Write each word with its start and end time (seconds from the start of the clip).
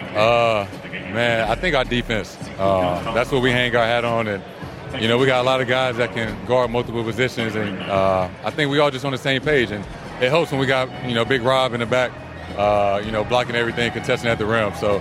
Uh, 0.00 0.66
man, 1.12 1.48
I 1.50 1.54
think 1.54 1.74
our 1.74 1.84
defense. 1.84 2.36
Uh, 2.58 3.12
that's 3.14 3.30
what 3.30 3.42
we 3.42 3.50
hang 3.50 3.74
our 3.76 3.84
hat 3.84 4.04
on, 4.04 4.28
and 4.28 4.42
you 5.00 5.08
know 5.08 5.18
we 5.18 5.26
got 5.26 5.40
a 5.40 5.46
lot 5.46 5.60
of 5.60 5.68
guys 5.68 5.96
that 5.96 6.12
can 6.12 6.44
guard 6.46 6.70
multiple 6.70 7.04
positions, 7.04 7.54
and 7.54 7.78
uh, 7.82 8.28
I 8.44 8.50
think 8.50 8.70
we 8.70 8.78
all 8.78 8.90
just 8.90 9.04
on 9.04 9.12
the 9.12 9.18
same 9.18 9.42
page. 9.42 9.70
And 9.70 9.84
it 10.20 10.28
helps 10.28 10.50
when 10.50 10.60
we 10.60 10.66
got 10.66 10.88
you 11.08 11.14
know 11.14 11.24
Big 11.24 11.42
Rob 11.42 11.74
in 11.74 11.80
the 11.80 11.86
back, 11.86 12.12
uh, 12.56 13.02
you 13.04 13.10
know 13.10 13.24
blocking 13.24 13.56
everything, 13.56 13.90
contesting 13.92 14.30
at 14.30 14.38
the 14.38 14.46
rim. 14.46 14.74
So 14.74 14.98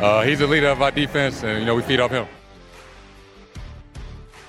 uh, 0.00 0.22
he's 0.22 0.38
the 0.38 0.46
leader 0.46 0.68
of 0.68 0.82
our 0.82 0.90
defense, 0.90 1.42
and 1.42 1.60
you 1.60 1.66
know 1.66 1.74
we 1.74 1.82
feed 1.82 2.00
off 2.00 2.10
him. 2.10 2.26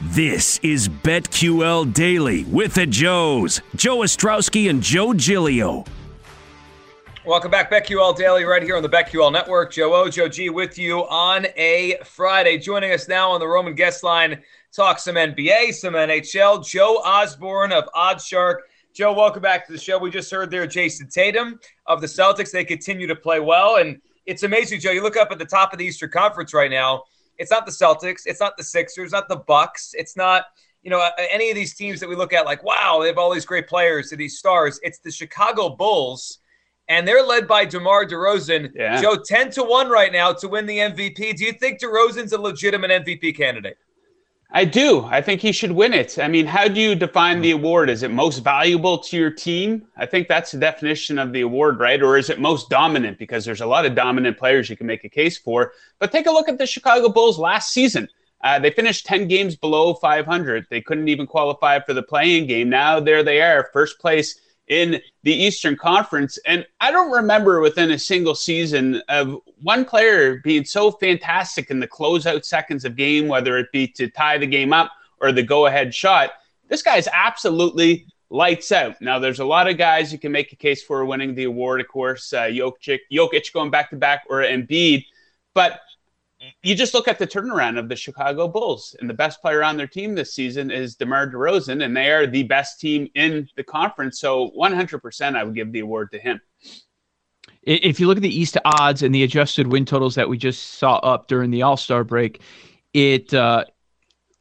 This 0.01 0.59
is 0.61 0.87
BetQL 0.87 1.93
Daily 1.93 2.43
with 2.45 2.75
the 2.75 2.85
Joes, 2.85 3.61
Joe 3.75 3.97
Ostrowski 3.97 4.69
and 4.69 4.81
Joe 4.81 5.13
Giglio. 5.13 5.85
Welcome 7.25 7.49
back, 7.49 7.71
BetQL 7.71 8.15
Daily, 8.15 8.43
right 8.43 8.61
here 8.61 8.77
on 8.77 8.83
the 8.83 8.89
BetQL 8.89 9.33
Network. 9.33 9.71
Joe 9.73 9.95
O, 9.95 10.07
Joe 10.09 10.29
G 10.29 10.51
with 10.51 10.77
you 10.77 10.99
on 11.07 11.47
a 11.57 11.97
Friday. 12.03 12.59
Joining 12.59 12.91
us 12.91 13.07
now 13.07 13.31
on 13.31 13.39
the 13.39 13.47
Roman 13.47 13.73
guest 13.73 14.03
line, 14.03 14.43
talk 14.71 14.99
some 14.99 15.15
NBA, 15.15 15.73
some 15.73 15.95
NHL. 15.95 16.63
Joe 16.63 17.01
Osborne 17.03 17.71
of 17.71 17.85
OddsShark. 17.95 18.57
Joe, 18.93 19.11
welcome 19.11 19.41
back 19.41 19.65
to 19.65 19.71
the 19.71 19.79
show. 19.79 19.97
We 19.97 20.11
just 20.11 20.29
heard 20.29 20.51
there 20.51 20.67
Jayson 20.67 21.09
Tatum 21.09 21.59
of 21.87 21.99
the 21.99 22.05
Celtics. 22.05 22.51
They 22.51 22.63
continue 22.63 23.07
to 23.07 23.15
play 23.15 23.39
well, 23.39 23.77
and 23.77 23.99
it's 24.27 24.43
amazing, 24.43 24.79
Joe. 24.79 24.91
You 24.91 25.01
look 25.01 25.17
up 25.17 25.31
at 25.31 25.39
the 25.39 25.45
top 25.45 25.73
of 25.73 25.79
the 25.79 25.85
Eastern 25.85 26.11
Conference 26.11 26.53
right 26.53 26.69
now. 26.69 27.05
It's 27.39 27.49
not 27.49 27.65
the 27.65 27.71
Celtics. 27.71 28.21
It's 28.27 28.39
not 28.39 28.55
the 28.55 28.63
Sixers. 28.63 29.13
Not 29.13 29.29
the 29.29 29.37
Bucks. 29.37 29.95
It's 29.97 30.15
not 30.15 30.45
you 30.83 30.91
know 30.91 31.09
any 31.31 31.49
of 31.49 31.55
these 31.55 31.73
teams 31.73 31.99
that 32.01 32.07
we 32.07 32.15
look 32.15 32.33
at 32.33 32.45
like 32.45 32.63
wow 32.63 32.99
they 33.01 33.07
have 33.07 33.17
all 33.17 33.33
these 33.33 33.47
great 33.47 33.67
players, 33.67 34.11
these 34.11 34.37
stars. 34.37 34.79
It's 34.83 34.99
the 34.99 35.09
Chicago 35.09 35.69
Bulls 35.69 36.37
and 36.87 37.07
they're 37.07 37.23
led 37.23 37.47
by 37.47 37.65
DeMar 37.65 38.05
DeRozan. 38.05 38.71
Yeah. 38.75 39.01
Joe, 39.01 39.17
10 39.17 39.51
to 39.51 39.63
1 39.63 39.89
right 39.89 40.11
now 40.11 40.33
to 40.33 40.47
win 40.47 40.65
the 40.65 40.77
MVP. 40.77 41.35
Do 41.35 41.43
you 41.43 41.53
think 41.53 41.79
DeRozan's 41.79 42.33
a 42.33 42.39
legitimate 42.39 42.91
MVP 42.91 43.35
candidate? 43.35 43.77
I 44.51 44.63
do. 44.63 45.03
I 45.05 45.21
think 45.21 45.41
he 45.41 45.51
should 45.51 45.71
win 45.71 45.93
it. 45.93 46.19
I 46.19 46.27
mean, 46.27 46.45
how 46.45 46.67
do 46.67 46.79
you 46.79 46.95
define 46.95 47.41
the 47.41 47.51
award? 47.51 47.89
Is 47.89 48.03
it 48.03 48.11
most 48.11 48.39
valuable 48.39 48.99
to 48.99 49.17
your 49.17 49.31
team? 49.31 49.87
I 49.97 50.05
think 50.05 50.27
that's 50.27 50.51
the 50.51 50.59
definition 50.59 51.17
of 51.17 51.33
the 51.33 51.41
award, 51.41 51.79
right? 51.79 52.01
Or 52.01 52.17
is 52.17 52.29
it 52.29 52.39
most 52.39 52.69
dominant? 52.69 53.17
Because 53.17 53.43
there's 53.43 53.61
a 53.61 53.65
lot 53.65 53.85
of 53.85 53.95
dominant 53.95 54.37
players 54.37 54.69
you 54.69 54.77
can 54.77 54.87
make 54.87 55.03
a 55.03 55.09
case 55.09 55.37
for. 55.37 55.73
But 55.99 56.11
take 56.11 56.27
a 56.27 56.31
look 56.31 56.47
at 56.47 56.57
the 56.57 56.67
Chicago 56.67 57.09
Bulls 57.09 57.39
last 57.39 57.73
season. 57.73 58.07
Uh, 58.43 58.59
they 58.59 58.69
finished 58.69 59.07
10 59.07 59.27
games 59.27 59.55
below 59.55 59.95
500. 59.95 60.67
They 60.69 60.79
couldn't 60.79 61.07
even 61.07 61.25
qualify 61.25 61.79
for 61.79 61.93
the 61.93 62.03
play-in 62.03 62.45
game. 62.45 62.69
Now 62.69 62.99
there 62.99 63.23
they 63.23 63.41
are, 63.41 63.69
first 63.73 63.99
place 63.99 64.39
in 64.67 64.99
the 65.23 65.33
Eastern 65.33 65.75
Conference. 65.75 66.39
And 66.45 66.65
I 66.79 66.91
don't 66.91 67.11
remember 67.11 67.61
within 67.61 67.91
a 67.91 67.99
single 67.99 68.35
season 68.35 69.01
of 69.09 69.39
one 69.61 69.85
player 69.85 70.37
being 70.43 70.65
so 70.65 70.91
fantastic 70.91 71.69
in 71.69 71.79
the 71.79 71.87
closeout 71.87 72.45
seconds 72.45 72.85
of 72.85 72.95
game, 72.95 73.27
whether 73.27 73.57
it 73.57 73.71
be 73.71 73.87
to 73.89 74.09
tie 74.09 74.37
the 74.37 74.47
game 74.47 74.73
up 74.73 74.91
or 75.21 75.31
the 75.31 75.43
go 75.43 75.67
ahead 75.67 75.93
shot. 75.93 76.31
This 76.67 76.81
guy's 76.81 77.07
absolutely 77.13 78.07
lights 78.29 78.71
out. 78.71 78.99
Now, 79.01 79.19
there's 79.19 79.39
a 79.39 79.45
lot 79.45 79.69
of 79.69 79.77
guys 79.77 80.11
you 80.11 80.17
can 80.17 80.31
make 80.31 80.51
a 80.51 80.55
case 80.55 80.83
for 80.83 81.05
winning 81.05 81.35
the 81.35 81.43
award, 81.43 81.79
of 81.79 81.87
course, 81.87 82.33
uh, 82.33 82.43
Jokic, 82.43 82.99
Jokic 83.11 83.53
going 83.53 83.69
back 83.69 83.91
to 83.91 83.95
back 83.95 84.23
or 84.29 84.37
Embiid. 84.41 85.05
But 85.53 85.79
you 86.63 86.75
just 86.75 86.93
look 86.93 87.07
at 87.07 87.19
the 87.19 87.27
turnaround 87.27 87.77
of 87.77 87.89
the 87.89 87.95
Chicago 87.95 88.47
Bulls, 88.47 88.95
and 88.99 89.09
the 89.09 89.13
best 89.13 89.41
player 89.41 89.63
on 89.63 89.77
their 89.77 89.87
team 89.87 90.15
this 90.15 90.33
season 90.33 90.71
is 90.71 90.95
DeMar 90.95 91.29
DeRozan, 91.31 91.83
and 91.83 91.95
they 91.95 92.11
are 92.11 92.27
the 92.27 92.43
best 92.43 92.79
team 92.79 93.09
in 93.15 93.47
the 93.55 93.63
conference. 93.63 94.19
So 94.19 94.51
100%, 94.57 95.35
I 95.35 95.43
would 95.43 95.55
give 95.55 95.71
the 95.71 95.79
award 95.79 96.11
to 96.11 96.19
him. 96.19 96.41
If 97.63 97.99
you 97.99 98.07
look 98.07 98.17
at 98.17 98.23
the 98.23 98.39
East 98.39 98.57
odds 98.63 99.01
and 99.01 99.13
the 99.13 99.23
adjusted 99.23 99.67
win 99.67 99.85
totals 99.85 100.15
that 100.15 100.29
we 100.29 100.37
just 100.37 100.75
saw 100.75 100.97
up 100.97 101.27
during 101.27 101.49
the 101.51 101.63
All 101.63 101.77
Star 101.77 102.03
break, 102.03 102.41
it 102.93 103.33
uh, 103.33 103.65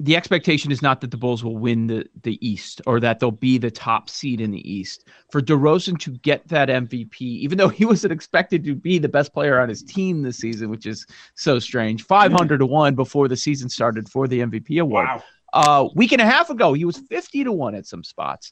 the 0.00 0.16
expectation 0.16 0.72
is 0.72 0.82
not 0.82 1.00
that 1.00 1.12
the 1.12 1.16
Bulls 1.16 1.44
will 1.44 1.56
win 1.56 1.86
the, 1.86 2.04
the 2.22 2.44
East 2.46 2.80
or 2.86 2.98
that 2.98 3.20
they'll 3.20 3.30
be 3.30 3.58
the 3.58 3.70
top 3.70 4.10
seed 4.10 4.40
in 4.40 4.50
the 4.50 4.70
East. 4.70 5.06
For 5.30 5.40
DeRozan 5.40 5.98
to 6.00 6.10
get 6.18 6.46
that 6.48 6.68
MVP, 6.68 7.20
even 7.20 7.58
though 7.58 7.68
he 7.68 7.84
wasn't 7.84 8.12
expected 8.12 8.64
to 8.64 8.74
be 8.74 8.98
the 8.98 9.08
best 9.08 9.32
player 9.32 9.60
on 9.60 9.68
his 9.68 9.82
team 9.82 10.22
this 10.22 10.38
season, 10.38 10.68
which 10.68 10.86
is 10.86 11.06
so 11.36 11.60
strange, 11.60 12.04
500 12.04 12.58
to 12.58 12.66
1 12.66 12.94
before 12.96 13.28
the 13.28 13.36
season 13.36 13.68
started 13.68 14.08
for 14.08 14.26
the 14.26 14.40
MVP 14.40 14.80
award. 14.80 15.06
Wow. 15.06 15.22
Uh, 15.52 15.88
week 15.94 16.10
and 16.10 16.20
a 16.20 16.26
half 16.26 16.50
ago, 16.50 16.72
he 16.72 16.84
was 16.84 16.98
50 16.98 17.44
to 17.44 17.52
1 17.52 17.76
at 17.76 17.86
some 17.86 18.02
spots. 18.02 18.50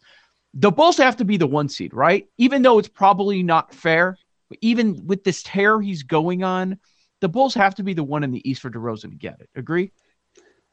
The 0.55 0.71
Bulls 0.71 0.97
have 0.99 1.17
to 1.17 1.25
be 1.25 1.37
the 1.37 1.47
one 1.47 1.69
seed, 1.69 1.93
right? 1.93 2.29
Even 2.39 2.63
though 2.63 2.79
it's 2.79 2.89
probably 2.89 3.43
not 3.43 3.75
fair, 3.75 4.17
even 4.61 5.07
with 5.07 5.25
this 5.25 5.43
tear 5.43 5.81
he's 5.81 6.05
going 6.05 6.45
on, 6.45 6.79
the 7.21 7.29
Bulls 7.29 7.55
have 7.55 7.75
to 7.77 7.83
be 7.83 7.95
the 7.95 8.05
one 8.05 8.23
in 8.23 8.31
the 8.31 8.49
East 8.49 8.63
for 8.63 8.71
DeRozan 8.71 9.11
to 9.11 9.17
get 9.17 9.41
it. 9.41 9.49
Agree? 9.57 9.91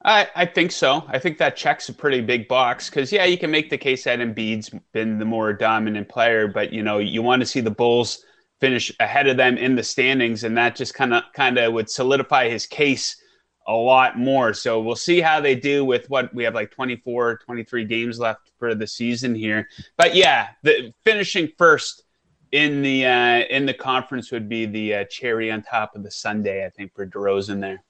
I, 0.03 0.27
I 0.33 0.45
think 0.45 0.71
so. 0.71 1.03
I 1.07 1.19
think 1.19 1.37
that 1.39 1.57
checks 1.57 1.89
a 1.89 1.93
pretty 1.93 2.21
big 2.21 2.47
box 2.47 2.89
because 2.89 3.11
yeah, 3.11 3.25
you 3.25 3.37
can 3.37 3.51
make 3.51 3.69
the 3.69 3.77
case 3.77 4.05
that 4.05 4.19
Embiid's 4.19 4.71
been 4.93 5.19
the 5.19 5.25
more 5.25 5.51
dominant 5.51 6.07
player, 6.07 6.47
but 6.47 6.71
you 6.71 6.83
know 6.83 6.99
you 6.99 7.21
want 7.21 7.41
to 7.41 7.45
see 7.45 7.59
the 7.59 7.71
Bulls 7.71 8.23
finish 8.61 8.93
ahead 8.99 9.27
of 9.27 9.37
them 9.37 9.57
in 9.57 9.75
the 9.75 9.83
standings, 9.83 10.43
and 10.45 10.57
that 10.57 10.75
just 10.75 10.93
kind 10.93 11.13
of 11.13 11.23
kind 11.33 11.57
of 11.57 11.73
would 11.73 11.89
solidify 11.89 12.47
his 12.47 12.65
case 12.65 13.21
a 13.67 13.73
lot 13.73 14.17
more. 14.17 14.53
So 14.53 14.79
we'll 14.79 14.95
see 14.95 15.19
how 15.19 15.41
they 15.41 15.55
do 15.55 15.83
with 15.83 16.09
what 16.09 16.33
we 16.33 16.43
have 16.43 16.55
like 16.55 16.71
24, 16.71 17.39
23 17.45 17.85
games 17.85 18.19
left 18.19 18.51
for 18.57 18.73
the 18.73 18.87
season 18.87 19.35
here. 19.35 19.67
But 19.97 20.15
yeah, 20.15 20.49
the 20.63 20.93
finishing 21.03 21.49
first 21.57 22.03
in 22.51 22.81
the 22.81 23.05
uh, 23.05 23.39
in 23.49 23.65
the 23.65 23.73
conference 23.73 24.31
would 24.31 24.47
be 24.47 24.65
the 24.65 24.95
uh, 24.95 25.03
cherry 25.05 25.51
on 25.51 25.61
top 25.61 25.95
of 25.95 26.03
the 26.03 26.11
sundae, 26.11 26.65
I 26.65 26.69
think, 26.69 26.95
for 26.95 27.05
DeRozan 27.05 27.59
there. 27.59 27.83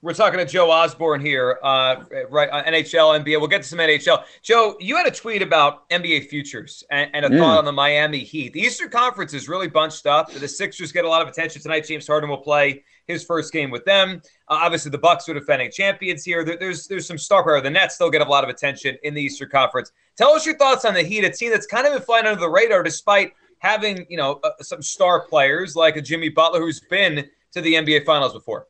We're 0.00 0.14
talking 0.14 0.38
to 0.38 0.44
Joe 0.46 0.70
Osborne 0.70 1.20
here, 1.20 1.58
uh, 1.60 2.04
right? 2.30 2.48
Uh, 2.50 2.62
NHL, 2.62 3.18
NBA. 3.20 3.38
We'll 3.40 3.48
get 3.48 3.62
to 3.62 3.68
some 3.68 3.80
NHL. 3.80 4.22
Joe, 4.42 4.76
you 4.78 4.96
had 4.96 5.08
a 5.08 5.10
tweet 5.10 5.42
about 5.42 5.90
NBA 5.90 6.28
futures 6.28 6.84
and, 6.92 7.10
and 7.14 7.24
a 7.24 7.28
Mm. 7.28 7.38
thought 7.38 7.58
on 7.58 7.64
the 7.64 7.72
Miami 7.72 8.20
Heat. 8.20 8.52
The 8.52 8.60
Eastern 8.60 8.90
Conference 8.90 9.34
is 9.34 9.48
really 9.48 9.66
bunched 9.66 10.06
up. 10.06 10.30
The 10.32 10.46
Sixers 10.46 10.92
get 10.92 11.04
a 11.04 11.08
lot 11.08 11.20
of 11.20 11.26
attention 11.26 11.60
tonight. 11.60 11.84
James 11.84 12.06
Harden 12.06 12.30
will 12.30 12.38
play. 12.38 12.84
his 13.08 13.24
first 13.24 13.54
game 13.54 13.70
with 13.70 13.82
them. 13.86 14.20
Uh, 14.48 14.58
obviously, 14.60 14.90
the 14.90 14.98
Bucks 14.98 15.26
are 15.30 15.34
defending 15.34 15.70
champions 15.70 16.24
here. 16.24 16.44
There, 16.44 16.58
there's 16.58 16.86
there's 16.86 17.06
some 17.06 17.16
star 17.16 17.42
power. 17.42 17.58
The 17.62 17.70
Nets 17.70 17.94
still 17.94 18.10
get 18.10 18.20
a 18.20 18.24
lot 18.28 18.44
of 18.44 18.50
attention 18.50 18.98
in 19.02 19.14
the 19.14 19.22
Eastern 19.22 19.48
Conference. 19.48 19.92
Tell 20.18 20.32
us 20.34 20.44
your 20.44 20.58
thoughts 20.58 20.84
on 20.84 20.92
the 20.92 21.02
Heat, 21.02 21.24
a 21.24 21.30
team 21.30 21.50
that's 21.50 21.66
kind 21.66 21.86
of 21.86 21.94
been 21.94 22.02
flying 22.02 22.26
under 22.26 22.38
the 22.38 22.50
radar 22.50 22.82
despite 22.82 23.32
having 23.60 24.04
you 24.10 24.18
know 24.18 24.40
uh, 24.44 24.50
some 24.60 24.82
star 24.82 25.26
players 25.26 25.74
like 25.74 25.96
a 25.96 26.02
Jimmy 26.02 26.28
Butler 26.28 26.60
who's 26.60 26.80
been 26.80 27.26
to 27.52 27.62
the 27.62 27.72
NBA 27.74 28.04
Finals 28.04 28.34
before. 28.34 28.66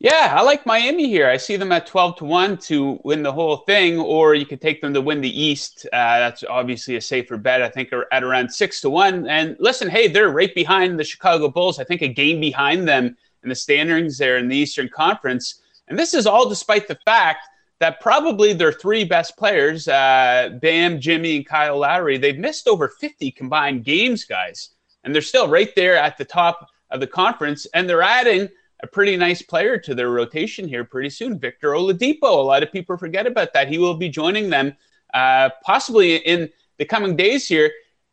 Yeah, 0.00 0.32
I 0.38 0.42
like 0.42 0.64
Miami 0.64 1.08
here. 1.08 1.28
I 1.28 1.36
see 1.36 1.56
them 1.56 1.72
at 1.72 1.84
12 1.84 2.18
to 2.18 2.24
1 2.24 2.58
to 2.58 3.00
win 3.02 3.24
the 3.24 3.32
whole 3.32 3.58
thing, 3.58 3.98
or 3.98 4.36
you 4.36 4.46
could 4.46 4.60
take 4.60 4.80
them 4.80 4.94
to 4.94 5.00
win 5.00 5.20
the 5.20 5.42
East. 5.42 5.86
Uh, 5.92 6.20
that's 6.20 6.44
obviously 6.44 6.94
a 6.94 7.00
safer 7.00 7.36
bet. 7.36 7.62
I 7.62 7.68
think 7.68 7.90
at 8.12 8.22
around 8.22 8.48
6 8.48 8.80
to 8.82 8.90
1. 8.90 9.28
And 9.28 9.56
listen, 9.58 9.88
hey, 9.90 10.06
they're 10.06 10.30
right 10.30 10.54
behind 10.54 11.00
the 11.00 11.04
Chicago 11.04 11.48
Bulls. 11.48 11.80
I 11.80 11.84
think 11.84 12.02
a 12.02 12.08
game 12.08 12.40
behind 12.40 12.86
them 12.86 13.16
in 13.42 13.48
the 13.48 13.56
standings 13.56 14.18
there 14.18 14.38
in 14.38 14.46
the 14.46 14.56
Eastern 14.56 14.88
Conference. 14.88 15.62
And 15.88 15.98
this 15.98 16.14
is 16.14 16.28
all 16.28 16.48
despite 16.48 16.86
the 16.86 16.98
fact 17.04 17.48
that 17.80 18.00
probably 18.00 18.52
their 18.52 18.72
three 18.72 19.02
best 19.02 19.36
players, 19.36 19.88
uh, 19.88 20.56
Bam, 20.62 21.00
Jimmy, 21.00 21.38
and 21.38 21.46
Kyle 21.46 21.78
Lowry, 21.78 22.18
they've 22.18 22.38
missed 22.38 22.68
over 22.68 22.86
50 23.00 23.32
combined 23.32 23.84
games, 23.84 24.24
guys. 24.24 24.70
And 25.02 25.12
they're 25.12 25.22
still 25.22 25.48
right 25.48 25.74
there 25.74 25.96
at 25.96 26.16
the 26.18 26.24
top 26.24 26.68
of 26.92 27.00
the 27.00 27.06
conference. 27.08 27.66
And 27.74 27.88
they're 27.88 28.02
adding 28.02 28.48
a 28.80 28.86
pretty 28.86 29.16
nice 29.16 29.42
player 29.42 29.78
to 29.78 29.94
their 29.94 30.10
rotation 30.10 30.68
here 30.68 30.84
pretty 30.84 31.10
soon. 31.10 31.38
Victor 31.38 31.70
Oladipo. 31.70 32.22
A 32.22 32.26
lot 32.26 32.62
of 32.62 32.70
people 32.70 32.96
forget 32.96 33.26
about 33.26 33.52
that. 33.52 33.68
He 33.68 33.78
will 33.78 33.96
be 33.96 34.08
joining 34.08 34.50
them 34.50 34.76
uh, 35.14 35.50
possibly 35.64 36.16
in 36.16 36.48
the 36.78 36.84
coming 36.84 37.16
days 37.16 37.48
here. 37.48 37.70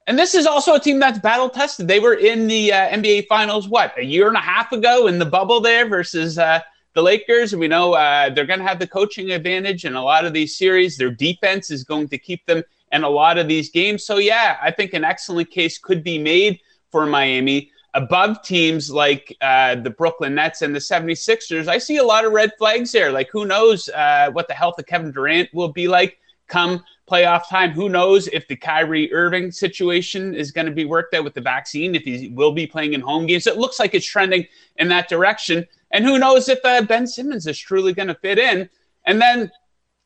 And 0.07 0.17
this 0.19 0.35
is 0.35 0.45
also 0.45 0.75
a 0.75 0.79
team 0.79 0.99
that's 0.99 1.19
battle 1.19 1.49
tested. 1.49 1.87
They 1.87 1.99
were 1.99 2.13
in 2.13 2.47
the 2.47 2.71
uh, 2.71 2.89
NBA 2.89 3.27
Finals, 3.27 3.67
what, 3.67 3.97
a 3.97 4.03
year 4.03 4.27
and 4.27 4.37
a 4.37 4.41
half 4.41 4.71
ago 4.71 5.07
in 5.07 5.17
the 5.17 5.25
bubble 5.25 5.61
there 5.61 5.87
versus 5.87 6.37
uh, 6.37 6.59
the 6.93 7.01
Lakers. 7.01 7.55
We 7.55 7.67
know 7.67 7.93
uh, 7.93 8.29
they're 8.29 8.45
going 8.45 8.59
to 8.59 8.65
have 8.65 8.79
the 8.79 8.87
coaching 8.87 9.31
advantage 9.31 9.83
in 9.83 9.95
a 9.95 10.03
lot 10.03 10.25
of 10.25 10.33
these 10.33 10.57
series. 10.57 10.97
Their 10.97 11.09
defense 11.09 11.71
is 11.71 11.83
going 11.83 12.07
to 12.09 12.19
keep 12.19 12.45
them 12.45 12.63
in 12.91 13.03
a 13.03 13.09
lot 13.09 13.39
of 13.39 13.47
these 13.47 13.69
games. 13.71 14.05
So, 14.05 14.17
yeah, 14.17 14.57
I 14.61 14.69
think 14.69 14.93
an 14.93 15.03
excellent 15.03 15.49
case 15.49 15.79
could 15.79 16.03
be 16.03 16.19
made 16.19 16.59
for 16.91 17.05
Miami 17.07 17.71
above 17.95 18.41
teams 18.43 18.91
like 18.91 19.35
uh, 19.41 19.75
the 19.75 19.89
Brooklyn 19.89 20.35
Nets 20.35 20.61
and 20.61 20.75
the 20.75 20.79
76ers, 20.79 21.67
I 21.67 21.77
see 21.77 21.97
a 21.97 22.03
lot 22.03 22.25
of 22.25 22.33
red 22.33 22.51
flags 22.57 22.91
there. 22.91 23.11
Like, 23.11 23.29
who 23.31 23.45
knows 23.45 23.89
uh, 23.89 24.29
what 24.33 24.47
the 24.47 24.53
health 24.53 24.77
of 24.77 24.85
Kevin 24.85 25.11
Durant 25.11 25.49
will 25.53 25.71
be 25.71 25.87
like 25.87 26.19
come 26.47 26.83
playoff 27.09 27.47
time? 27.49 27.71
Who 27.71 27.87
knows 27.87 28.27
if 28.27 28.47
the 28.47 28.55
Kyrie 28.57 29.11
Irving 29.13 29.49
situation 29.49 30.35
is 30.35 30.51
going 30.51 30.67
to 30.67 30.73
be 30.73 30.85
worked 30.85 31.13
out 31.13 31.23
with 31.23 31.33
the 31.33 31.41
vaccine, 31.41 31.95
if 31.95 32.03
he 32.03 32.27
will 32.27 32.51
be 32.51 32.67
playing 32.67 32.93
in 32.93 33.01
home 33.01 33.25
games? 33.25 33.47
It 33.47 33.57
looks 33.57 33.79
like 33.79 33.95
it's 33.95 34.05
trending 34.05 34.45
in 34.75 34.89
that 34.89 35.09
direction. 35.09 35.65
And 35.91 36.03
who 36.03 36.19
knows 36.19 36.49
if 36.49 36.59
uh, 36.65 36.81
Ben 36.81 37.07
Simmons 37.07 37.47
is 37.47 37.57
truly 37.57 37.93
going 37.93 38.09
to 38.09 38.15
fit 38.15 38.37
in? 38.37 38.69
And 39.05 39.21
then, 39.21 39.49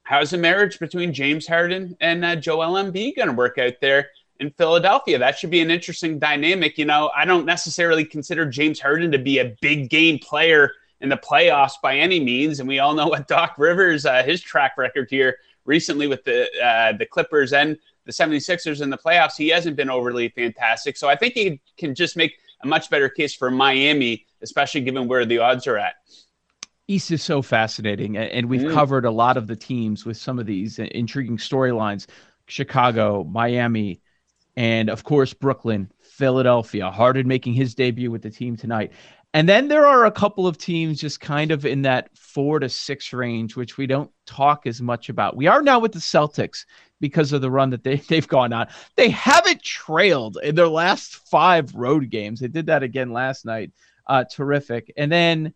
how's 0.03 0.29
the 0.29 0.37
marriage 0.37 0.77
between 0.77 1.11
James 1.11 1.47
Harden 1.47 1.97
and 1.99 2.23
uh, 2.23 2.35
Joel 2.35 2.73
Embiid 2.73 3.15
going 3.15 3.29
to 3.29 3.33
work 3.33 3.57
out 3.57 3.73
there? 3.81 4.09
In 4.39 4.51
Philadelphia. 4.51 5.17
That 5.17 5.37
should 5.37 5.49
be 5.49 5.61
an 5.61 5.71
interesting 5.71 6.19
dynamic. 6.19 6.77
You 6.77 6.85
know, 6.85 7.11
I 7.15 7.25
don't 7.25 7.45
necessarily 7.45 8.05
consider 8.05 8.45
James 8.45 8.79
Harden 8.79 9.11
to 9.11 9.19
be 9.19 9.39
a 9.39 9.55
big 9.61 9.89
game 9.89 10.19
player 10.19 10.71
in 11.01 11.09
the 11.09 11.17
playoffs 11.17 11.73
by 11.81 11.97
any 11.97 12.19
means, 12.19 12.59
and 12.59 12.67
we 12.67 12.79
all 12.79 12.93
know 12.93 13.07
what 13.09 13.27
Doc 13.27 13.55
Rivers, 13.57 14.05
uh, 14.05 14.23
his 14.23 14.41
track 14.41 14.77
record 14.77 15.07
here 15.09 15.37
recently 15.65 16.07
with 16.07 16.23
the 16.23 16.47
uh, 16.63 16.93
the 16.93 17.05
Clippers 17.05 17.53
and 17.53 17.77
the 18.05 18.11
76ers 18.11 18.81
in 18.81 18.89
the 18.89 18.97
playoffs, 18.97 19.37
he 19.37 19.49
hasn't 19.49 19.75
been 19.75 19.89
overly 19.89 20.29
fantastic. 20.29 20.97
So 20.97 21.07
I 21.07 21.15
think 21.15 21.35
he 21.35 21.61
can 21.77 21.93
just 21.93 22.17
make 22.17 22.39
a 22.63 22.67
much 22.67 22.89
better 22.89 23.07
case 23.07 23.35
for 23.35 23.51
Miami, 23.51 24.25
especially 24.41 24.81
given 24.81 25.07
where 25.07 25.25
the 25.25 25.37
odds 25.37 25.67
are 25.67 25.77
at. 25.77 25.95
East 26.87 27.11
is 27.11 27.21
so 27.21 27.43
fascinating, 27.43 28.17
and 28.17 28.49
we've 28.49 28.61
mm. 28.61 28.73
covered 28.73 29.05
a 29.05 29.11
lot 29.11 29.37
of 29.37 29.45
the 29.45 29.55
teams 29.55 30.05
with 30.05 30.17
some 30.17 30.39
of 30.39 30.47
these 30.47 30.79
intriguing 30.79 31.37
storylines. 31.37 32.07
Chicago, 32.47 33.23
Miami, 33.25 34.01
and 34.59 34.89
of 34.89 35.05
course 35.05 35.33
Brooklyn, 35.33 35.89
Philadelphia. 36.01 36.91
Harden 36.91 37.29
making 37.29 37.53
his 37.53 37.73
debut 37.73 38.11
with 38.11 38.21
the 38.21 38.29
team 38.29 38.57
tonight. 38.57 38.91
And 39.33 39.47
then 39.47 39.69
there 39.69 39.85
are 39.85 40.05
a 40.05 40.11
couple 40.11 40.47
of 40.47 40.57
teams 40.57 40.99
just 40.99 41.21
kind 41.21 41.51
of 41.51 41.65
in 41.65 41.83
that 41.83 42.09
four 42.17 42.59
to 42.59 42.67
six 42.67 43.13
range, 43.13 43.55
which 43.55 43.77
we 43.77 43.87
don't 43.87 44.11
talk 44.25 44.67
as 44.67 44.81
much 44.81 45.07
about. 45.07 45.37
We 45.37 45.47
are 45.47 45.61
now 45.61 45.79
with 45.79 45.93
the 45.93 45.99
Celtics 45.99 46.65
because 46.99 47.31
of 47.31 47.39
the 47.39 47.49
run 47.49 47.69
that 47.69 47.85
they, 47.85 47.95
they've 48.09 48.27
gone 48.27 48.51
on. 48.51 48.67
They 48.97 49.09
haven't 49.09 49.63
trailed 49.63 50.37
in 50.43 50.55
their 50.55 50.67
last 50.67 51.15
five 51.29 51.73
road 51.73 52.09
games. 52.09 52.41
They 52.41 52.49
did 52.49 52.65
that 52.65 52.83
again 52.83 53.13
last 53.13 53.45
night. 53.45 53.71
Uh, 54.07 54.25
terrific. 54.25 54.91
And 54.97 55.09
then 55.09 55.53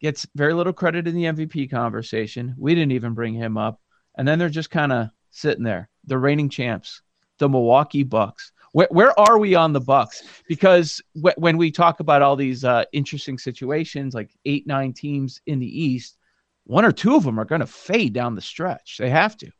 gets 0.00 0.26
very 0.34 0.52
little 0.52 0.72
credit 0.72 1.06
in 1.06 1.14
the 1.14 1.24
MVP 1.26 1.70
conversation. 1.70 2.56
We 2.58 2.74
didn't 2.74 2.92
even 2.92 3.14
bring 3.14 3.34
him 3.34 3.56
up. 3.56 3.80
And 4.18 4.26
then 4.26 4.40
they're 4.40 4.48
just 4.48 4.70
kind 4.70 4.90
of 4.90 5.10
sitting 5.30 5.62
there. 5.62 5.88
The 6.06 6.18
reigning 6.18 6.48
champs 6.48 7.02
the 7.38 7.48
Milwaukee 7.48 8.02
Bucks. 8.02 8.52
Where, 8.72 8.88
where 8.90 9.18
are 9.20 9.38
we 9.38 9.54
on 9.54 9.72
the 9.72 9.80
Bucks? 9.80 10.22
Because 10.48 11.02
w- 11.14 11.34
when 11.36 11.58
we 11.58 11.70
talk 11.70 12.00
about 12.00 12.22
all 12.22 12.36
these 12.36 12.64
uh, 12.64 12.84
interesting 12.92 13.38
situations, 13.38 14.14
like 14.14 14.30
eight, 14.46 14.66
nine 14.66 14.92
teams 14.92 15.40
in 15.46 15.58
the 15.58 15.82
East, 15.82 16.16
one 16.64 16.84
or 16.84 16.92
two 16.92 17.14
of 17.14 17.24
them 17.24 17.38
are 17.38 17.44
going 17.44 17.60
to 17.60 17.66
fade 17.66 18.12
down 18.12 18.34
the 18.34 18.40
stretch. 18.40 18.96
They 18.98 19.10
have 19.10 19.36
to. 19.38 19.50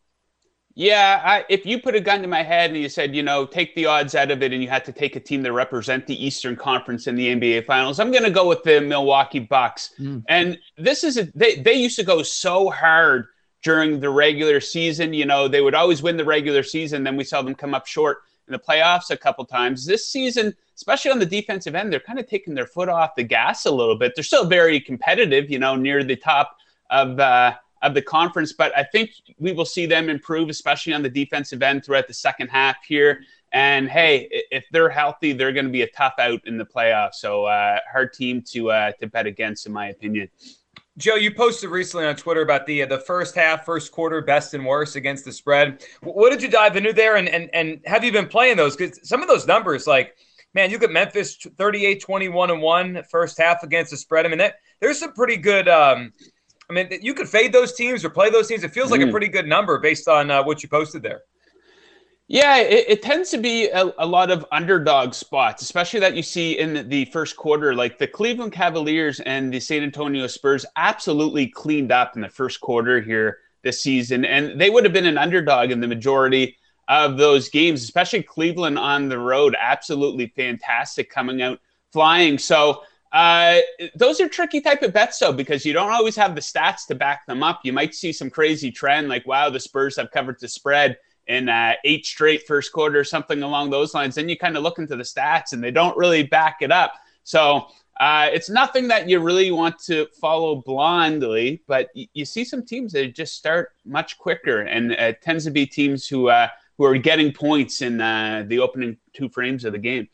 Yeah, 0.74 1.20
I, 1.22 1.44
if 1.50 1.66
you 1.66 1.80
put 1.80 1.94
a 1.94 2.00
gun 2.00 2.22
to 2.22 2.28
my 2.28 2.42
head 2.42 2.70
and 2.70 2.78
you 2.80 2.88
said, 2.88 3.14
you 3.14 3.22
know, 3.22 3.44
take 3.44 3.74
the 3.74 3.84
odds 3.86 4.14
out 4.14 4.30
of 4.30 4.42
it, 4.42 4.52
and 4.52 4.62
you 4.62 4.70
had 4.70 4.84
to 4.86 4.92
take 4.92 5.16
a 5.16 5.20
team 5.20 5.42
that 5.42 5.52
represent 5.52 6.06
the 6.06 6.24
Eastern 6.24 6.56
Conference 6.56 7.06
in 7.06 7.14
the 7.14 7.34
NBA 7.34 7.66
Finals, 7.66 8.00
I'm 8.00 8.10
going 8.10 8.24
to 8.24 8.30
go 8.30 8.48
with 8.48 8.62
the 8.62 8.80
Milwaukee 8.80 9.40
Bucks. 9.40 9.90
Mm. 10.00 10.24
And 10.28 10.58
this 10.78 11.04
is 11.04 11.18
a, 11.18 11.24
they 11.34 11.56
they 11.56 11.74
used 11.74 11.96
to 11.96 12.04
go 12.04 12.22
so 12.22 12.70
hard 12.70 13.26
during 13.62 14.00
the 14.00 14.10
regular 14.10 14.60
season. 14.60 15.12
You 15.12 15.26
know, 15.26 15.48
they 15.48 15.60
would 15.60 15.74
always 15.74 16.02
win 16.02 16.16
the 16.16 16.24
regular 16.24 16.62
season. 16.62 17.04
Then 17.04 17.16
we 17.16 17.24
saw 17.24 17.42
them 17.42 17.54
come 17.54 17.74
up 17.74 17.86
short 17.86 18.18
in 18.48 18.52
the 18.52 18.58
playoffs 18.58 19.10
a 19.10 19.16
couple 19.16 19.44
times. 19.44 19.86
This 19.86 20.06
season, 20.08 20.54
especially 20.76 21.10
on 21.10 21.18
the 21.18 21.26
defensive 21.26 21.74
end, 21.74 21.92
they're 21.92 22.00
kind 22.00 22.18
of 22.18 22.26
taking 22.26 22.54
their 22.54 22.66
foot 22.66 22.88
off 22.88 23.14
the 23.16 23.22
gas 23.22 23.66
a 23.66 23.70
little 23.70 23.96
bit. 23.96 24.12
They're 24.14 24.24
still 24.24 24.46
very 24.46 24.80
competitive, 24.80 25.50
you 25.50 25.58
know, 25.58 25.76
near 25.76 26.02
the 26.02 26.16
top 26.16 26.56
of 26.90 27.18
uh, 27.18 27.54
of 27.82 27.94
the 27.94 28.02
conference. 28.02 28.52
But 28.52 28.76
I 28.76 28.84
think 28.84 29.10
we 29.38 29.52
will 29.52 29.64
see 29.64 29.86
them 29.86 30.08
improve, 30.08 30.48
especially 30.48 30.92
on 30.92 31.02
the 31.02 31.08
defensive 31.08 31.62
end 31.62 31.84
throughout 31.84 32.08
the 32.08 32.14
second 32.14 32.48
half 32.48 32.76
here. 32.86 33.22
And 33.52 33.88
hey, 33.88 34.28
if 34.50 34.64
they're 34.72 34.88
healthy, 34.88 35.32
they're 35.32 35.52
going 35.52 35.66
to 35.66 35.70
be 35.70 35.82
a 35.82 35.90
tough 35.90 36.14
out 36.18 36.40
in 36.46 36.56
the 36.56 36.64
playoffs. 36.64 37.16
So 37.16 37.44
uh, 37.44 37.80
hard 37.90 38.12
team 38.14 38.42
to 38.52 38.70
uh, 38.70 38.92
to 38.92 39.06
bet 39.06 39.26
against, 39.26 39.66
in 39.66 39.72
my 39.72 39.88
opinion. 39.88 40.30
Joe, 40.98 41.14
you 41.14 41.32
posted 41.32 41.70
recently 41.70 42.06
on 42.06 42.16
Twitter 42.16 42.42
about 42.42 42.66
the 42.66 42.82
uh, 42.82 42.86
the 42.86 42.98
first 42.98 43.34
half, 43.34 43.64
first 43.64 43.92
quarter, 43.92 44.20
best 44.20 44.52
and 44.52 44.66
worst 44.66 44.94
against 44.94 45.24
the 45.24 45.32
spread. 45.32 45.82
What 46.02 46.30
did 46.30 46.42
you 46.42 46.48
dive 46.48 46.76
into 46.76 46.92
there, 46.92 47.16
and 47.16 47.28
and 47.28 47.48
and 47.54 47.80
have 47.86 48.04
you 48.04 48.12
been 48.12 48.28
playing 48.28 48.58
those? 48.58 48.76
Because 48.76 49.00
some 49.08 49.22
of 49.22 49.28
those 49.28 49.46
numbers, 49.46 49.86
like 49.86 50.14
man, 50.54 50.70
you 50.70 50.76
look 50.76 50.84
at 50.84 50.92
Memphis 50.92 51.36
38, 51.56 52.02
21 52.02 52.50
and 52.50 52.60
one 52.60 53.02
first 53.10 53.38
half 53.38 53.62
against 53.62 53.90
the 53.90 53.96
spread. 53.96 54.26
I 54.26 54.28
mean, 54.28 54.38
that, 54.38 54.56
there's 54.80 54.98
some 54.98 55.12
pretty 55.12 55.36
good. 55.36 55.68
Um, 55.68 56.12
I 56.70 56.74
mean, 56.74 56.88
you 57.02 57.14
could 57.14 57.28
fade 57.28 57.52
those 57.52 57.74
teams 57.74 58.04
or 58.04 58.10
play 58.10 58.30
those 58.30 58.48
teams. 58.48 58.64
It 58.64 58.72
feels 58.72 58.90
like 58.90 59.00
mm. 59.00 59.08
a 59.08 59.10
pretty 59.10 59.28
good 59.28 59.46
number 59.46 59.78
based 59.78 60.08
on 60.08 60.30
uh, 60.30 60.42
what 60.42 60.62
you 60.62 60.68
posted 60.68 61.02
there. 61.02 61.22
Yeah, 62.28 62.58
it, 62.58 62.84
it, 62.88 63.02
tends 63.02 63.30
to 63.30 63.38
be 63.38 63.68
a, 63.68 63.92
a, 63.98 64.06
lot 64.06 64.30
of 64.30 64.46
underdog 64.52 65.12
spots, 65.12 65.60
especially 65.62 66.00
that 66.00 66.14
you 66.14 66.22
see 66.22 66.58
in 66.58 66.88
the 66.88 67.04
first 67.06 67.36
quarter. 67.36 67.74
Like 67.74 67.98
the 67.98 68.06
Cleveland 68.06 68.52
Cavaliers 68.52 69.20
and 69.20 69.52
the 69.52 69.60
San 69.60 69.82
Antonio 69.82 70.26
Spurs 70.28 70.64
absolutely 70.76 71.48
cleaned 71.48 71.92
up 71.92 72.16
in 72.16 72.22
the 72.22 72.28
first 72.28 72.60
quarter 72.60 73.00
here 73.00 73.40
this 73.62 73.82
season. 73.82 74.24
And 74.24 74.58
they 74.60 74.70
would 74.70 74.84
have 74.84 74.92
been 74.92 75.06
an 75.06 75.18
underdog 75.18 75.70
in 75.70 75.80
the 75.80 75.88
majority 75.88 76.56
of 76.88 77.16
those 77.18 77.48
games, 77.48 77.82
especially 77.82 78.22
Cleveland 78.22 78.78
on 78.78 79.08
the 79.08 79.18
road. 79.18 79.54
Absolutely 79.60 80.28
fantastic 80.28 81.10
coming 81.10 81.42
out 81.42 81.60
flying. 81.92 82.38
So, 82.38 82.82
uh, 83.12 83.58
those 83.94 84.22
are 84.22 84.28
tricky 84.28 84.62
type 84.62 84.82
of 84.82 84.94
bets, 84.94 85.18
though, 85.18 85.34
because 85.34 85.66
you 85.66 85.74
don't 85.74 85.90
always 85.90 86.16
have 86.16 86.34
the 86.34 86.40
stats 86.40 86.86
to 86.86 86.94
back 86.94 87.26
them 87.26 87.42
up. 87.42 87.60
You 87.62 87.74
might 87.74 87.94
see 87.94 88.10
some 88.10 88.30
crazy 88.30 88.70
trend 88.70 89.10
like, 89.10 89.26
wow, 89.26 89.50
the 89.50 89.60
Spurs 89.60 89.96
have 89.96 90.10
covered 90.10 90.40
the 90.40 90.48
spread 90.48 90.96
in 91.26 91.48
uh, 91.48 91.74
eight 91.84 92.06
straight 92.06 92.46
first 92.46 92.72
quarter, 92.72 93.04
something 93.04 93.42
along 93.42 93.70
those 93.70 93.94
lines. 93.94 94.14
Then 94.14 94.28
you 94.28 94.36
kind 94.36 94.56
of 94.56 94.62
look 94.62 94.78
into 94.78 94.96
the 94.96 95.02
stats 95.02 95.52
and 95.52 95.62
they 95.62 95.70
don't 95.70 95.96
really 95.96 96.22
back 96.22 96.58
it 96.60 96.72
up. 96.72 96.94
So 97.24 97.68
uh, 98.00 98.28
it's 98.32 98.50
nothing 98.50 98.88
that 98.88 99.08
you 99.08 99.20
really 99.20 99.50
want 99.50 99.78
to 99.78 100.06
follow 100.20 100.56
blindly, 100.56 101.62
but 101.66 101.90
y- 101.94 102.08
you 102.14 102.24
see 102.24 102.44
some 102.44 102.64
teams 102.64 102.92
that 102.92 103.14
just 103.14 103.36
start 103.36 103.72
much 103.84 104.18
quicker, 104.18 104.62
and 104.62 104.92
it 104.92 105.22
tends 105.22 105.44
to 105.44 105.50
be 105.50 105.66
teams 105.66 106.08
who 106.08 106.28
uh, 106.28 106.48
who 106.78 106.84
are 106.84 106.96
getting 106.96 107.32
points 107.32 107.82
in 107.82 108.00
uh, 108.00 108.44
the 108.46 108.58
opening 108.58 108.96
two 109.12 109.28
frames 109.28 109.64
of 109.64 109.72
the 109.72 109.78
game. 109.78 110.08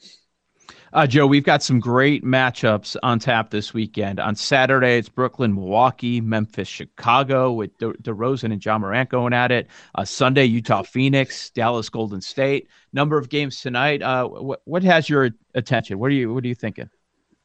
Uh, 0.93 1.07
Joe, 1.07 1.27
we've 1.27 1.45
got 1.45 1.63
some 1.63 1.81
great 1.81 2.25
matchups 2.25 2.97
on 3.03 3.19
tap 3.19 3.51
this 3.51 3.75
weekend. 3.75 4.19
On 4.19 4.35
Saturday, 4.35 4.97
it's 4.99 5.09
Brooklyn, 5.09 5.55
Milwaukee, 5.55 6.21
Memphis, 6.21 6.69
Chicago 6.69 7.53
with 7.53 7.77
De- 7.79 7.93
DeRozan 7.95 8.53
and 8.53 8.65
Ja 8.65 8.79
Morant 8.79 9.11
going 9.11 9.33
at 9.33 9.53
it. 9.53 9.69
Uh, 9.95 10.05
Sunday, 10.05 10.45
Utah, 10.45 10.83
Phoenix, 10.83 11.51
Dallas, 11.51 11.89
Golden 11.91 12.21
State. 12.21 12.69
Number 12.93 13.19
of 13.19 13.29
games 13.29 13.61
tonight. 13.61 14.03
Uh, 14.03 14.27
what 14.65 14.83
has 14.83 15.09
your 15.09 15.31
attention? 15.55 15.99
What 15.99 16.07
are 16.07 16.15
you 16.15 16.33
What 16.33 16.45
are 16.45 16.49
you 16.49 16.55
thinking? 16.55 16.89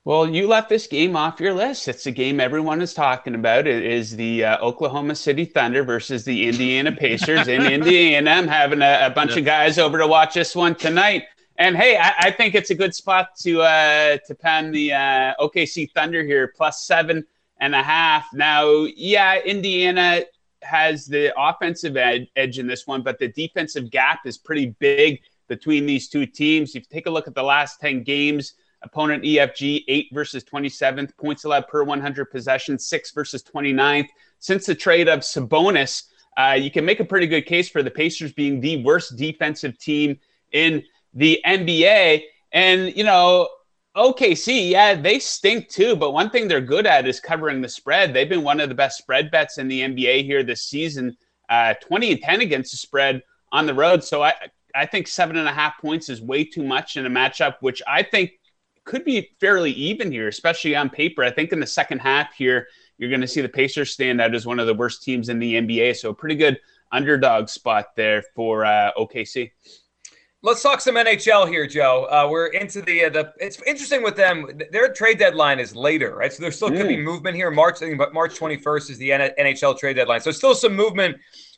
Well, 0.06 0.28
you 0.30 0.48
left 0.50 0.68
this 0.68 0.86
game 0.88 1.16
off 1.16 1.40
your 1.40 1.54
list. 1.54 1.88
It's 1.88 2.04
the 2.04 2.12
game 2.12 2.42
everyone 2.42 2.82
is 2.82 2.94
talking 2.94 3.36
about. 3.36 3.68
It 3.68 3.86
is 3.86 4.18
the 4.18 4.44
uh, 4.44 4.58
Oklahoma 4.60 5.16
City 5.16 5.46
Thunder 5.46 5.86
versus 5.86 6.26
the 6.26 6.46
Indiana 6.46 6.92
Pacers 6.92 7.48
in 7.48 7.62
Indiana. 7.72 8.32
I'm 8.32 8.48
having 8.48 8.82
a, 8.82 9.06
a 9.06 9.10
bunch 9.12 9.38
of 9.38 9.46
guys 9.46 9.78
over 9.78 9.98
to 9.98 10.08
watch 10.08 10.34
this 10.34 10.54
one 10.58 10.76
tonight. 10.76 11.24
And 11.58 11.78
hey, 11.78 11.98
I, 11.98 12.14
I 12.20 12.32
think 12.32 12.56
it's 12.56 12.72
a 12.72 12.76
good 12.76 12.96
spot 12.96 13.36
to 13.42 13.62
uh, 13.62 14.18
to 14.26 14.36
pen 14.36 14.72
the 14.72 14.94
uh, 14.94 15.34
OKC 15.40 15.92
Thunder 15.92 16.24
here, 16.24 16.52
plus 16.56 16.86
seven 16.86 17.26
and 17.60 17.76
a 17.76 17.84
half. 17.84 18.28
Now, 18.34 18.86
yeah, 18.96 19.40
Indiana 19.40 20.24
has 20.64 21.06
the 21.06 21.34
offensive 21.38 21.96
ed- 21.98 22.28
edge 22.36 22.58
in 22.58 22.68
this 22.68 22.88
one, 22.88 23.04
but 23.04 23.20
the 23.20 23.28
defensive 23.28 23.92
gap 23.92 24.26
is 24.26 24.38
pretty 24.38 24.76
big 24.80 25.22
between 25.48 25.86
these 25.86 26.08
two 26.10 26.26
teams. 26.26 26.72
If 26.72 26.84
you 26.84 26.88
take 26.90 27.06
a 27.06 27.12
look 27.12 27.28
at 27.28 27.36
the 27.36 27.44
last 27.44 27.80
10 27.80 28.04
games, 28.04 28.54
Opponent 28.84 29.24
EFG, 29.24 29.86
8 29.88 30.10
versus 30.12 30.44
27th. 30.44 31.16
Points 31.18 31.46
allowed 31.46 31.68
per 31.68 31.84
100 31.84 32.26
possessions, 32.26 32.86
6 32.86 33.12
versus 33.12 33.42
29th. 33.42 34.08
Since 34.40 34.66
the 34.66 34.76
trade 34.76 35.08
of 35.08 35.22
Sabonis, 35.22 36.04
uh, 36.38 36.58
you 36.60 36.70
can 36.70 36.84
make 36.84 37.00
a 37.00 37.06
pretty 37.06 37.28
good 37.28 37.46
case 37.46 37.70
for 37.70 37.82
the 37.82 37.92
Pacers 37.92 38.34
being 38.34 38.60
the 38.60 38.84
worst 38.84 39.16
defensive 39.16 39.78
team 39.78 40.20
in 40.52 40.84
the 41.14 41.42
NBA. 41.46 42.24
And, 42.52 42.96
you 42.96 43.04
know, 43.04 43.50
OKC, 43.96 44.72
yeah, 44.72 44.96
they 44.96 45.20
stink 45.20 45.70
too. 45.70 45.96
But 45.96 46.12
one 46.12 46.30
thing 46.30 46.48
they're 46.48 46.62
good 46.62 46.88
at 46.88 47.08
is 47.08 47.20
covering 47.20 47.62
the 47.62 47.70
spread. 47.70 48.14
They've 48.14 48.30
been 48.30 48.44
one 48.44 48.60
of 48.60 48.70
the 48.70 48.76
best 48.76 48.98
spread 48.98 49.30
bets 49.32 49.58
in 49.58 49.68
the 49.68 49.82
NBA 49.82 50.26
here 50.26 50.44
this 50.44 50.64
season, 50.64 51.16
uh, 51.50 51.76
20 51.82 52.14
and 52.14 52.22
10 52.22 52.42
against 52.42 52.72
the 52.72 52.78
spread 52.78 53.22
on 53.52 53.66
the 53.66 53.74
road. 53.74 54.04
So 54.04 54.24
I, 54.24 54.34
I 54.76 54.86
think 54.86 55.08
seven 55.08 55.38
and 55.38 55.48
a 55.48 55.54
half 55.54 55.80
points 55.80 56.10
is 56.10 56.22
way 56.22 56.44
too 56.44 56.64
much 56.64 56.98
in 56.98 57.06
a 57.06 57.10
matchup, 57.10 57.56
which 57.62 57.82
I 57.88 58.02
think 58.02 58.32
could 58.84 59.06
be 59.06 59.30
fairly 59.40 59.72
even 59.72 60.12
here, 60.12 60.28
especially 60.28 60.76
on 60.76 60.90
paper. 60.90 61.24
I 61.24 61.32
think 61.32 61.52
in 61.52 61.60
the 61.60 61.68
second 61.68 62.00
half 62.00 62.34
here, 62.34 62.68
you're 62.98 63.10
going 63.10 63.22
to 63.22 63.28
see 63.28 63.42
the 63.42 63.50
Pacers 63.50 63.92
stand 63.92 64.20
out 64.20 64.36
as 64.36 64.46
one 64.46 64.60
of 64.60 64.68
the 64.68 64.74
worst 64.74 65.04
teams 65.04 65.30
in 65.30 65.40
the 65.40 65.56
NBA. 65.56 65.96
So 65.96 66.10
a 66.10 66.14
pretty 66.14 66.36
good 66.36 66.60
underdog 66.92 67.50
spot 67.50 67.96
there 67.96 68.24
for 68.36 68.66
uh, 68.66 68.92
OKC. 68.98 69.52
Let's 70.46 70.62
talk 70.62 70.82
some 70.82 70.96
NHL 70.96 71.48
here, 71.48 71.66
Joe. 71.66 72.04
Uh, 72.12 72.28
we're 72.30 72.48
into 72.48 72.82
the 72.82 73.06
uh, 73.06 73.10
the. 73.10 73.34
It's 73.40 73.62
interesting 73.62 74.04
with 74.04 74.18
them. 74.18 74.46
Their 74.72 74.92
trade 74.92 75.18
deadline 75.18 75.58
is 75.58 75.74
later, 75.74 76.18
right? 76.18 76.34
So 76.34 76.42
there 76.42 76.52
still 76.52 76.68
could 76.68 76.82
mm. 76.82 76.90
be 76.90 76.98
movement 76.98 77.38
here. 77.38 77.50
March, 77.50 77.80
but 77.98 78.14
March 78.14 78.38
21st 78.38 78.90
is 78.90 78.98
the 78.98 79.10
NHL 79.12 79.80
trade 79.80 79.96
deadline. 79.96 80.20
So 80.20 80.32
still 80.32 80.54
some 80.54 80.76
movement, 80.76 81.16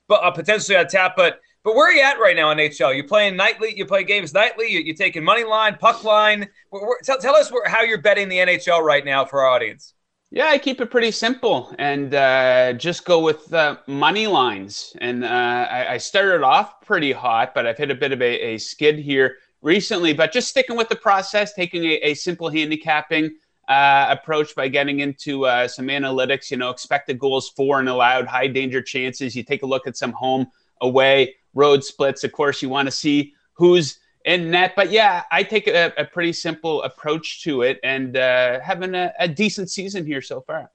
but 0.08 0.24
uh, 0.24 0.30
potentially 0.30 0.78
on 0.78 0.88
tap. 0.88 1.16
But 1.18 1.40
but 1.64 1.74
where 1.74 1.90
are 1.90 1.94
you 1.94 2.04
at 2.04 2.20
right 2.20 2.36
now 2.36 2.52
in 2.52 2.60
NHL? 2.60 2.96
You 2.96 3.04
playing 3.04 3.36
nightly? 3.36 3.76
You 3.76 3.88
play 3.88 4.04
games 4.04 4.36
nightly? 4.36 4.72
You, 4.72 4.82
you 4.82 4.94
taking 4.94 5.24
money 5.24 5.44
line, 5.44 5.78
puck 5.80 6.04
line? 6.04 6.48
Where, 6.70 6.86
where, 6.86 7.00
tell, 7.04 7.18
tell 7.18 7.36
us 7.36 7.52
where, 7.52 7.68
how 7.68 7.82
you're 7.82 8.02
betting 8.02 8.30
the 8.30 8.38
NHL 8.38 8.82
right 8.82 9.04
now 9.04 9.26
for 9.26 9.42
our 9.42 9.50
audience. 9.50 9.95
Yeah, 10.36 10.48
I 10.48 10.58
keep 10.58 10.82
it 10.82 10.92
pretty 10.92 11.12
simple 11.12 11.74
and 11.80 12.14
uh, 12.14 12.74
just 12.74 13.06
go 13.06 13.22
with 13.22 13.54
uh, 13.54 13.78
money 13.88 14.28
lines. 14.28 14.94
And 15.00 15.24
uh, 15.24 15.28
I, 15.30 15.94
I, 15.94 15.98
started 15.98 16.44
off 16.44 16.82
pretty 16.82 17.14
hot, 17.14 17.54
but 17.56 17.66
I've 17.66 17.78
hit 17.78 17.90
a 17.90 17.96
bit 17.96 18.12
of 18.12 18.22
a, 18.22 18.56
a 18.56 18.58
skid 18.58 19.00
here 19.00 19.38
recently. 19.62 20.12
But 20.12 20.34
just 20.34 20.50
sticking 20.50 20.76
with 20.76 20.90
the 20.90 20.98
process, 20.98 21.54
taking 21.54 21.86
a, 21.86 21.94
a 22.04 22.14
simple 22.16 22.50
handicapping 22.50 23.34
uh, 23.70 24.08
approach 24.10 24.54
by 24.56 24.68
getting 24.68 25.00
into 25.00 25.46
uh, 25.46 25.70
some 25.70 25.88
analytics. 25.88 26.52
You 26.52 26.58
know, 26.58 26.70
expected 26.70 27.18
goals 27.18 27.52
for 27.56 27.80
and 27.80 27.88
allowed, 27.88 28.28
high 28.28 28.48
danger 28.48 28.82
chances. 28.82 29.38
You 29.38 29.44
take 29.44 29.64
a 29.64 29.66
look 29.66 29.88
at 29.88 29.96
some 29.96 30.12
home 30.12 30.48
away 30.82 31.36
road 31.54 31.82
splits. 31.82 32.26
Of 32.26 32.34
course, 32.34 32.62
you 32.62 32.68
want 32.68 32.88
to 32.88 32.92
see 32.92 33.34
who's 33.54 34.00
in 34.26 34.52
net. 34.52 34.74
But 34.76 34.92
yeah, 34.92 35.24
I 35.32 35.44
take 35.44 35.68
a, 35.68 35.94
a 35.98 36.06
pretty 36.06 36.34
simple 36.34 36.84
approach 36.84 37.44
to 37.44 37.62
it 37.62 37.80
and 37.84 38.18
uh, 38.18 38.60
having 38.60 38.94
a, 38.96 39.14
a 39.20 39.28
decent 39.28 39.72
season 39.72 40.06
here 40.06 40.22
so 40.22 40.42
far. 40.42 40.72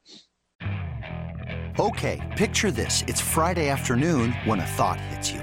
Okay, 1.78 2.21
picture 2.37 2.71
this. 2.71 3.04
It's 3.07 3.21
Friday 3.21 3.69
afternoon 3.69 4.33
when 4.45 4.61
a 4.61 4.66
thought 4.66 5.00
hits 5.00 5.30
you. 5.30 5.40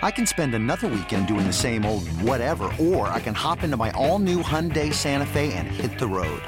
I 0.00 0.12
can 0.12 0.26
spend 0.26 0.54
another 0.54 0.86
weekend 0.86 1.26
doing 1.26 1.46
the 1.46 1.52
same 1.52 1.84
old 1.84 2.06
whatever, 2.22 2.70
or 2.78 3.08
I 3.08 3.20
can 3.20 3.34
hop 3.34 3.64
into 3.64 3.76
my 3.76 3.90
all 3.92 4.18
new 4.18 4.42
Hyundai 4.42 4.94
Santa 4.94 5.26
Fe 5.26 5.52
and 5.54 5.66
hit 5.66 5.98
the 5.98 6.06
road. 6.06 6.42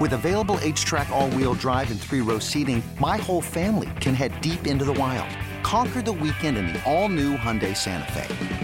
With 0.00 0.12
available 0.12 0.56
HTRAC 0.56 1.10
all 1.10 1.28
wheel 1.30 1.54
drive, 1.54 1.90
and 1.90 2.00
three 2.00 2.20
row 2.20 2.38
seating, 2.38 2.82
my 3.00 3.16
whole 3.16 3.40
family 3.40 3.90
can 4.00 4.14
head 4.14 4.40
deep 4.40 4.66
into 4.66 4.84
the 4.84 4.92
wild 4.92 5.28
Conquer 5.64 6.02
the 6.02 6.12
weekend 6.12 6.58
in 6.58 6.66
the 6.66 6.84
all-new 6.84 7.36
Hyundai 7.38 7.74
Santa 7.74 8.12
Fe. 8.12 8.63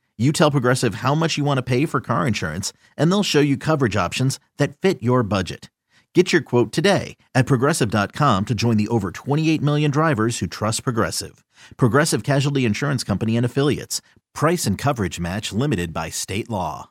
you 0.21 0.31
tell 0.31 0.51
Progressive 0.51 0.95
how 0.95 1.15
much 1.15 1.35
you 1.35 1.43
want 1.43 1.57
to 1.57 1.63
pay 1.63 1.87
for 1.87 1.99
car 1.99 2.27
insurance, 2.27 2.73
and 2.95 3.11
they'll 3.11 3.23
show 3.23 3.39
you 3.39 3.57
coverage 3.57 3.95
options 3.95 4.39
that 4.57 4.77
fit 4.77 5.01
your 5.01 5.23
budget. 5.23 5.71
Get 6.13 6.31
your 6.31 6.43
quote 6.43 6.71
today 6.71 7.17
at 7.33 7.45
progressive.com 7.45 8.45
to 8.45 8.53
join 8.53 8.77
the 8.77 8.89
over 8.89 9.11
28 9.11 9.61
million 9.61 9.89
drivers 9.89 10.37
who 10.39 10.47
trust 10.47 10.83
Progressive. 10.83 11.43
Progressive 11.77 12.23
Casualty 12.23 12.65
Insurance 12.65 13.03
Company 13.03 13.35
and 13.35 13.45
Affiliates. 13.45 14.01
Price 14.33 14.65
and 14.65 14.77
coverage 14.77 15.19
match 15.19 15.51
limited 15.53 15.93
by 15.93 16.09
state 16.09 16.49
law. 16.49 16.89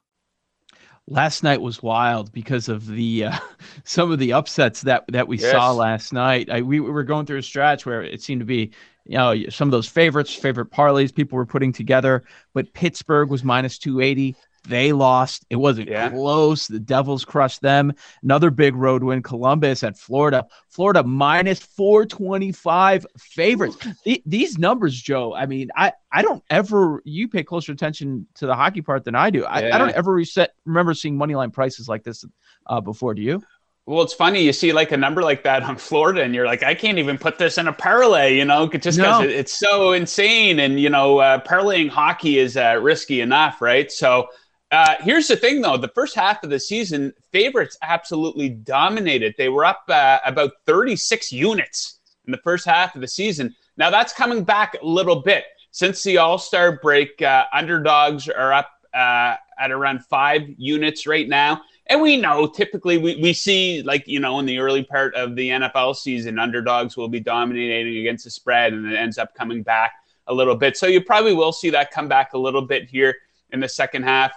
Last 1.06 1.42
night 1.42 1.60
was 1.60 1.82
wild 1.82 2.32
because 2.32 2.68
of 2.68 2.86
the 2.86 3.24
uh, 3.24 3.38
some 3.84 4.10
of 4.10 4.18
the 4.18 4.32
upsets 4.32 4.82
that 4.82 5.04
that 5.08 5.28
we 5.28 5.38
yes. 5.38 5.50
saw 5.50 5.72
last 5.72 6.12
night. 6.12 6.48
I, 6.50 6.62
we, 6.62 6.80
we 6.80 6.90
were 6.90 7.04
going 7.04 7.26
through 7.26 7.38
a 7.38 7.42
stretch 7.42 7.84
where 7.84 8.02
it 8.02 8.22
seemed 8.22 8.40
to 8.40 8.46
be 8.46 8.72
you 9.10 9.18
know, 9.18 9.34
some 9.48 9.66
of 9.66 9.72
those 9.72 9.88
favorites, 9.88 10.32
favorite 10.32 10.70
parlays 10.70 11.12
people 11.12 11.36
were 11.36 11.44
putting 11.44 11.72
together. 11.72 12.22
But 12.54 12.72
Pittsburgh 12.72 13.28
was 13.28 13.42
minus 13.42 13.76
280. 13.76 14.36
They 14.68 14.92
lost. 14.92 15.44
It 15.50 15.56
wasn't 15.56 15.88
yeah. 15.88 16.10
close. 16.10 16.68
The 16.68 16.78
Devils 16.78 17.24
crushed 17.24 17.60
them. 17.60 17.92
Another 18.22 18.52
big 18.52 18.76
road 18.76 19.02
win. 19.02 19.20
Columbus 19.20 19.82
at 19.82 19.98
Florida. 19.98 20.46
Florida 20.68 21.02
minus 21.02 21.58
425 21.58 23.04
favorites. 23.18 23.78
The, 24.04 24.22
these 24.26 24.58
numbers, 24.58 24.94
Joe, 24.94 25.34
I 25.34 25.46
mean, 25.46 25.70
I, 25.74 25.92
I 26.12 26.22
don't 26.22 26.44
ever, 26.48 27.02
you 27.04 27.26
pay 27.26 27.42
closer 27.42 27.72
attention 27.72 28.28
to 28.36 28.46
the 28.46 28.54
hockey 28.54 28.80
part 28.80 29.02
than 29.02 29.16
I 29.16 29.30
do. 29.30 29.44
I, 29.44 29.62
yeah. 29.66 29.74
I 29.74 29.78
don't 29.78 29.90
ever 29.90 30.12
reset, 30.12 30.54
remember 30.64 30.94
seeing 30.94 31.16
money 31.16 31.34
line 31.34 31.50
prices 31.50 31.88
like 31.88 32.04
this 32.04 32.24
uh, 32.66 32.80
before. 32.80 33.14
Do 33.14 33.22
you? 33.22 33.42
Well, 33.90 34.02
it's 34.02 34.14
funny 34.14 34.40
you 34.40 34.52
see 34.52 34.72
like 34.72 34.92
a 34.92 34.96
number 34.96 35.20
like 35.20 35.42
that 35.42 35.64
on 35.64 35.76
Florida, 35.88 36.22
and 36.22 36.32
you're 36.32 36.46
like, 36.46 36.62
I 36.62 36.76
can't 36.76 36.98
even 36.98 37.18
put 37.18 37.38
this 37.38 37.58
in 37.58 37.66
a 37.66 37.72
parlay, 37.72 38.36
you 38.36 38.44
know, 38.44 38.68
just 38.68 38.98
because 38.98 39.20
no. 39.20 39.24
it, 39.24 39.30
it's 39.30 39.58
so 39.58 39.94
insane. 39.94 40.60
And 40.60 40.78
you 40.78 40.88
know, 40.88 41.18
uh, 41.18 41.40
parlaying 41.40 41.88
hockey 41.88 42.38
is 42.38 42.56
uh, 42.56 42.78
risky 42.80 43.20
enough, 43.20 43.60
right? 43.60 43.90
So 43.90 44.28
uh, 44.70 44.94
here's 45.00 45.26
the 45.26 45.34
thing, 45.34 45.60
though: 45.60 45.76
the 45.76 45.88
first 45.88 46.14
half 46.14 46.44
of 46.44 46.50
the 46.50 46.60
season, 46.60 47.12
favorites 47.32 47.76
absolutely 47.82 48.50
dominated. 48.50 49.34
They 49.36 49.48
were 49.48 49.64
up 49.64 49.82
uh, 49.88 50.20
about 50.24 50.52
36 50.66 51.32
units 51.32 51.98
in 52.26 52.30
the 52.30 52.38
first 52.44 52.66
half 52.66 52.94
of 52.94 53.00
the 53.00 53.08
season. 53.08 53.56
Now 53.76 53.90
that's 53.90 54.12
coming 54.12 54.44
back 54.44 54.76
a 54.80 54.86
little 54.86 55.20
bit 55.20 55.46
since 55.72 56.00
the 56.04 56.18
All 56.18 56.38
Star 56.38 56.78
break. 56.80 57.20
Uh, 57.20 57.46
underdogs 57.52 58.28
are 58.28 58.52
up 58.52 58.70
uh, 58.94 59.36
at 59.58 59.70
around 59.70 60.04
five 60.04 60.42
units 60.56 61.06
right 61.06 61.28
now. 61.28 61.62
And 61.86 62.00
we 62.00 62.16
know 62.16 62.46
typically 62.46 62.98
we, 62.98 63.16
we 63.20 63.32
see, 63.32 63.82
like, 63.82 64.06
you 64.06 64.20
know, 64.20 64.38
in 64.38 64.46
the 64.46 64.58
early 64.58 64.84
part 64.84 65.14
of 65.14 65.34
the 65.34 65.48
NFL 65.48 65.96
season, 65.96 66.38
underdogs 66.38 66.96
will 66.96 67.08
be 67.08 67.20
dominating 67.20 67.98
against 67.98 68.24
the 68.24 68.30
spread 68.30 68.72
and 68.72 68.86
it 68.86 68.96
ends 68.96 69.18
up 69.18 69.34
coming 69.34 69.62
back 69.62 69.92
a 70.28 70.34
little 70.34 70.54
bit. 70.54 70.76
So 70.76 70.86
you 70.86 71.02
probably 71.02 71.34
will 71.34 71.52
see 71.52 71.70
that 71.70 71.90
come 71.90 72.08
back 72.08 72.32
a 72.32 72.38
little 72.38 72.62
bit 72.62 72.88
here 72.88 73.16
in 73.50 73.60
the 73.60 73.68
second 73.68 74.04
half 74.04 74.32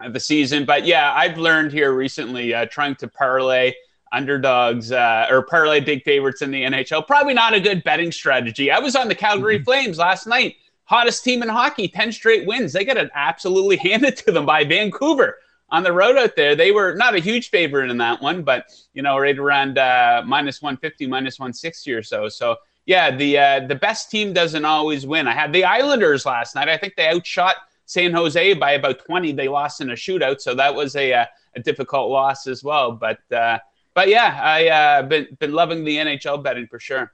of 0.00 0.12
the 0.12 0.20
season. 0.20 0.64
But 0.64 0.86
yeah, 0.86 1.12
I've 1.12 1.38
learned 1.38 1.72
here 1.72 1.92
recently 1.92 2.54
uh, 2.54 2.66
trying 2.66 2.94
to 2.96 3.08
parlay 3.08 3.72
underdogs 4.12 4.92
uh, 4.92 5.26
or 5.30 5.42
parlay 5.42 5.80
big 5.80 6.02
favorites 6.04 6.42
in 6.42 6.50
the 6.50 6.62
NHL. 6.62 7.06
Probably 7.06 7.34
not 7.34 7.54
a 7.54 7.60
good 7.60 7.82
betting 7.84 8.12
strategy. 8.12 8.70
I 8.70 8.78
was 8.78 8.96
on 8.96 9.08
the 9.08 9.14
Calgary 9.14 9.56
mm-hmm. 9.56 9.64
Flames 9.64 9.98
last 9.98 10.26
night, 10.26 10.56
hottest 10.88 11.22
team 11.22 11.42
in 11.42 11.48
hockey, 11.48 11.86
10 11.86 12.12
straight 12.12 12.46
wins. 12.46 12.72
They 12.72 12.84
got 12.84 12.96
it 12.96 13.10
absolutely 13.14 13.76
handed 13.88 14.16
to 14.18 14.32
them 14.32 14.46
by 14.46 14.64
Vancouver 14.64 15.36
on 15.70 15.82
the 15.82 15.92
road 15.92 16.16
out 16.16 16.34
there. 16.34 16.56
They 16.56 16.72
were 16.72 16.94
not 16.94 17.14
a 17.14 17.18
huge 17.18 17.50
favorite 17.50 17.90
in 17.90 17.98
that 17.98 18.22
one, 18.22 18.42
but 18.42 18.72
you 18.94 19.02
know, 19.02 19.18
right 19.18 19.38
around 19.38 19.78
uh, 19.78 20.22
minus 20.26 20.62
150, 20.62 21.06
minus 21.06 21.38
160 21.38 21.92
or 21.92 22.02
so. 22.02 22.28
So 22.28 22.56
yeah, 22.86 23.14
the 23.14 23.38
uh, 23.38 23.60
the 23.66 23.74
best 23.74 24.10
team 24.10 24.32
doesn't 24.32 24.64
always 24.64 25.06
win. 25.06 25.28
I 25.28 25.34
had 25.34 25.52
the 25.52 25.64
Islanders 25.64 26.24
last 26.24 26.54
night. 26.54 26.70
I 26.70 26.78
think 26.78 26.96
they 26.96 27.06
outshot 27.06 27.56
San 27.84 28.14
Jose 28.14 28.54
by 28.54 28.72
about 28.72 29.04
20. 29.04 29.32
They 29.32 29.48
lost 29.48 29.82
in 29.82 29.90
a 29.90 29.94
shootout, 29.94 30.40
so 30.40 30.54
that 30.54 30.74
was 30.74 30.96
a, 30.96 31.10
a, 31.10 31.20
uh, 31.20 31.24
a 31.56 31.60
difficult 31.60 32.10
loss 32.10 32.46
as 32.46 32.64
well. 32.64 32.92
But 32.92 33.18
uh, 33.30 33.58
but 33.92 34.08
yeah, 34.08 34.40
I 34.42 34.68
uh, 34.68 35.02
been 35.02 35.36
been 35.38 35.52
loving 35.52 35.84
the 35.84 35.96
NHL 35.96 36.42
betting 36.42 36.66
for 36.66 36.80
sure. 36.80 37.12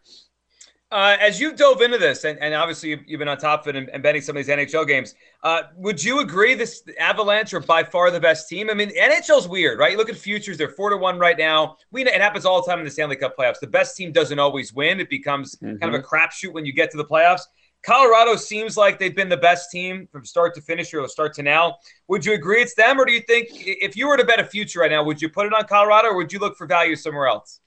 Uh, 0.95 1.17
as 1.21 1.41
you 1.41 1.53
dove 1.53 1.83
into 1.83 1.99
this, 1.99 2.23
and, 2.23 2.39
and 2.39 2.55
obviously 2.55 2.91
you've, 2.91 3.01
you've, 3.05 3.19
been 3.19 3.27
on 3.27 3.37
top 3.37 3.63
of 3.63 3.67
it 3.67 3.75
and, 3.75 3.89
and 3.89 4.01
betting 4.01 4.23
some 4.23 4.37
of 4.37 4.47
these 4.47 4.57
NHL 4.57 4.87
games, 4.87 5.17
uh, 5.43 5.63
would 5.75 6.03
you 6.03 6.21
agree 6.21 6.55
this 6.55 6.85
Avalanche 7.01 7.53
are 7.53 7.59
by 7.59 7.83
far 7.83 8.13
the 8.13 8.21
best 8.21 8.49
team? 8.49 8.71
I 8.71 8.75
mean, 8.75 8.91
NHL's 8.97 9.49
weird, 9.49 9.81
right? 9.81 9.91
You 9.91 9.99
look 9.99 10.09
at 10.09 10.15
futures; 10.15 10.57
they're 10.57 10.69
four 10.69 10.91
to 10.91 10.97
one 10.97 11.19
right 11.19 11.37
now. 11.37 11.79
We 11.91 12.05
it 12.05 12.21
happens 12.21 12.45
all 12.45 12.63
the 12.63 12.71
time 12.71 12.79
in 12.79 12.85
the 12.85 12.93
Stanley 12.93 13.17
Cup 13.17 13.37
playoffs. 13.37 13.59
The 13.59 13.67
best 13.67 13.97
team 13.97 14.13
doesn't 14.13 14.39
always 14.39 14.73
win; 14.73 15.01
it 15.01 15.11
becomes 15.11 15.57
mm-hmm. 15.57 15.79
kind 15.79 15.93
of 15.93 16.01
a 16.01 16.05
crapshoot 16.05 16.53
when 16.53 16.65
you 16.65 16.73
get 16.73 16.93
to 16.93 16.97
the 16.97 17.05
playoffs. 17.05 17.43
Colorado 17.83 18.37
seems 18.37 18.77
like 18.77 19.01
they've 19.01 19.17
been 19.17 19.29
the 19.29 19.37
best 19.37 19.73
team 19.73 20.07
from 20.13 20.25
start 20.25 20.55
to 20.55 20.61
finish 20.61 20.95
or 20.95 21.09
start 21.09 21.35
to 21.35 21.43
now. 21.43 21.77
Would 22.07 22.25
you 22.25 22.35
agree 22.35 22.63
it's 22.63 22.77
them, 22.77 23.01
or 23.01 23.05
do 23.05 23.13
you 23.13 23.21
think 23.23 23.49
if 23.51 23.97
you 23.97 24.07
were 24.07 24.17
to 24.17 24.25
bet 24.25 24.39
a 24.39 24.45
future 24.45 24.79
right 24.79 24.93
now, 24.93 25.03
would 25.03 25.21
you 25.21 25.29
put 25.29 25.47
it 25.47 25.53
on 25.53 25.65
Colorado, 25.65 26.11
or 26.11 26.17
would 26.17 26.33
you 26.33 26.39
look 26.39 26.57
for 26.57 26.69
value 26.69 26.95
somewhere 26.95 27.27
else? 27.27 27.59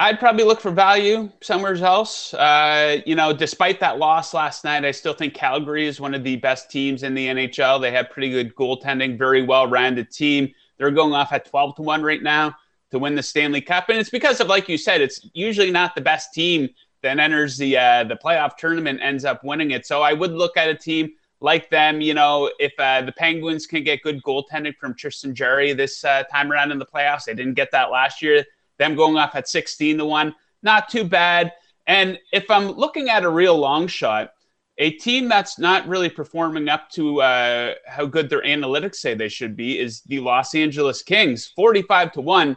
I'd 0.00 0.18
probably 0.18 0.44
look 0.44 0.62
for 0.62 0.70
value 0.70 1.30
somewhere 1.42 1.74
else. 1.74 2.32
Uh, 2.32 3.02
you 3.04 3.14
know, 3.14 3.34
despite 3.34 3.80
that 3.80 3.98
loss 3.98 4.32
last 4.32 4.64
night, 4.64 4.82
I 4.82 4.92
still 4.92 5.12
think 5.12 5.34
Calgary 5.34 5.86
is 5.86 6.00
one 6.00 6.14
of 6.14 6.24
the 6.24 6.36
best 6.36 6.70
teams 6.70 7.02
in 7.02 7.12
the 7.12 7.26
NHL. 7.26 7.78
They 7.82 7.90
have 7.90 8.08
pretty 8.08 8.30
good 8.30 8.54
goaltending, 8.54 9.18
very 9.18 9.42
well 9.42 9.66
rounded 9.66 10.10
team. 10.10 10.54
They're 10.78 10.90
going 10.90 11.12
off 11.12 11.34
at 11.34 11.44
12 11.44 11.76
to 11.76 11.82
1 11.82 12.02
right 12.02 12.22
now 12.22 12.56
to 12.92 12.98
win 12.98 13.14
the 13.14 13.22
Stanley 13.22 13.60
Cup. 13.60 13.90
And 13.90 13.98
it's 13.98 14.08
because 14.08 14.40
of, 14.40 14.46
like 14.46 14.70
you 14.70 14.78
said, 14.78 15.02
it's 15.02 15.28
usually 15.34 15.70
not 15.70 15.94
the 15.94 16.00
best 16.00 16.32
team 16.32 16.70
that 17.02 17.18
enters 17.18 17.58
the 17.58 17.76
uh, 17.76 18.04
the 18.04 18.16
playoff 18.16 18.56
tournament 18.56 19.00
ends 19.02 19.26
up 19.26 19.44
winning 19.44 19.72
it. 19.72 19.84
So 19.84 20.00
I 20.00 20.14
would 20.14 20.32
look 20.32 20.56
at 20.56 20.70
a 20.70 20.74
team 20.74 21.10
like 21.40 21.68
them. 21.68 22.00
You 22.00 22.14
know, 22.14 22.50
if 22.58 22.72
uh, 22.78 23.02
the 23.02 23.12
Penguins 23.12 23.66
can 23.66 23.84
get 23.84 24.00
good 24.00 24.22
goaltending 24.22 24.74
from 24.76 24.94
Tristan 24.94 25.34
Jarry 25.34 25.74
this 25.74 26.06
uh, 26.06 26.22
time 26.32 26.50
around 26.50 26.72
in 26.72 26.78
the 26.78 26.86
playoffs, 26.86 27.24
they 27.24 27.34
didn't 27.34 27.52
get 27.52 27.70
that 27.72 27.90
last 27.90 28.22
year 28.22 28.46
them 28.80 28.96
going 28.96 29.16
off 29.16 29.36
at 29.36 29.48
16 29.48 29.98
to 29.98 30.04
1, 30.04 30.34
not 30.64 30.88
too 30.88 31.04
bad. 31.04 31.52
And 31.86 32.18
if 32.32 32.50
I'm 32.50 32.72
looking 32.72 33.08
at 33.08 33.22
a 33.22 33.30
real 33.30 33.56
long 33.56 33.86
shot, 33.86 34.32
a 34.78 34.92
team 34.92 35.28
that's 35.28 35.58
not 35.58 35.86
really 35.86 36.08
performing 36.08 36.68
up 36.68 36.90
to 36.90 37.20
uh, 37.20 37.74
how 37.86 38.06
good 38.06 38.30
their 38.30 38.42
analytics 38.42 38.96
say 38.96 39.14
they 39.14 39.28
should 39.28 39.54
be 39.54 39.78
is 39.78 40.00
the 40.02 40.20
Los 40.20 40.54
Angeles 40.54 41.02
Kings, 41.02 41.52
45 41.54 42.12
to 42.12 42.20
1 42.22 42.56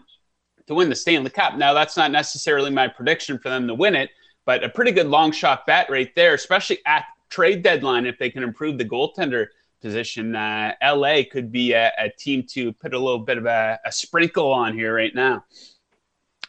to 0.68 0.74
win 0.74 0.90
the 0.90 0.96
Stanley 0.96 1.30
Cup. 1.30 1.58
Now, 1.58 1.74
that's 1.74 1.98
not 1.98 2.12
necessarily 2.12 2.72
my 2.72 2.88
prediction 2.88 3.38
for 3.38 3.50
them 3.50 3.68
to 3.68 3.74
win 3.74 3.94
it, 3.94 4.10
but 4.46 4.64
a 4.64 4.70
pretty 4.70 4.92
good 4.92 5.08
long 5.08 5.34
shot 5.34 5.66
bet 5.66 5.90
right 5.90 6.16
there, 6.16 6.34
especially 6.34 6.80
at 6.86 7.04
trade 7.30 7.62
deadline 7.62 8.06
if 8.06 8.18
they 8.18 8.30
can 8.30 8.44
improve 8.44 8.78
the 8.78 8.86
goaltender 8.86 9.48
position. 9.82 10.34
Uh, 10.36 10.74
LA 10.82 11.24
could 11.30 11.52
be 11.52 11.74
a, 11.74 11.92
a, 11.98 12.10
team 12.18 12.44
to 12.52 12.72
put 12.72 12.94
a 12.94 13.00
little 13.00 13.20
bit 13.20 13.38
of 13.38 13.46
a, 13.46 13.78
a 13.86 13.92
sprinkle 13.92 14.54
on 14.54 14.74
here 14.74 14.96
right 14.96 15.14
now. 15.14 15.44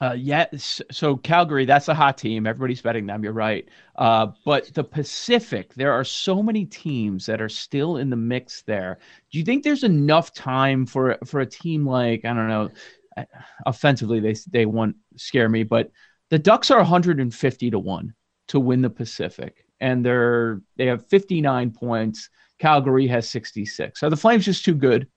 Uh, 0.00 0.14
yes. 0.18 0.82
So 0.90 1.16
Calgary, 1.16 1.64
that's 1.64 1.88
a 1.88 1.94
hot 1.94 2.18
team. 2.18 2.46
Everybody's 2.46 2.82
betting 2.82 3.06
them. 3.06 3.22
You're 3.22 3.32
right. 3.32 3.68
Uh, 3.96 4.28
but 4.44 4.72
the 4.74 4.82
Pacific, 4.82 5.72
there 5.74 5.92
are 5.92 6.04
so 6.04 6.42
many 6.42 6.64
teams 6.64 7.26
that 7.26 7.40
are 7.40 7.48
still 7.48 7.98
in 7.98 8.10
the 8.10 8.16
mix 8.16 8.62
there. 8.62 8.98
Do 9.30 9.38
you 9.38 9.44
think 9.44 9.62
there's 9.62 9.84
enough 9.84 10.34
time 10.34 10.84
for 10.84 11.16
for 11.24 11.40
a 11.40 11.46
team 11.46 11.86
like 11.86 12.24
I 12.24 12.34
don't 12.34 12.48
know? 12.48 12.70
Uh, 13.16 13.24
offensively, 13.66 14.18
they 14.18 14.34
they 14.50 14.66
won't 14.66 14.96
scare 15.16 15.48
me, 15.48 15.62
but 15.62 15.92
the 16.30 16.38
Ducks 16.38 16.72
are 16.72 16.78
150 16.78 17.70
to 17.70 17.78
one 17.78 18.14
to 18.48 18.58
win 18.58 18.82
the 18.82 18.90
Pacific, 18.90 19.64
and 19.80 20.04
they're 20.04 20.60
they 20.76 20.86
have 20.86 21.06
59 21.06 21.70
points. 21.70 22.30
Calgary 22.58 23.06
has 23.08 23.28
66. 23.28 24.02
Are 24.02 24.10
the 24.10 24.16
Flames 24.16 24.44
just 24.44 24.64
too 24.64 24.74
good? 24.74 25.08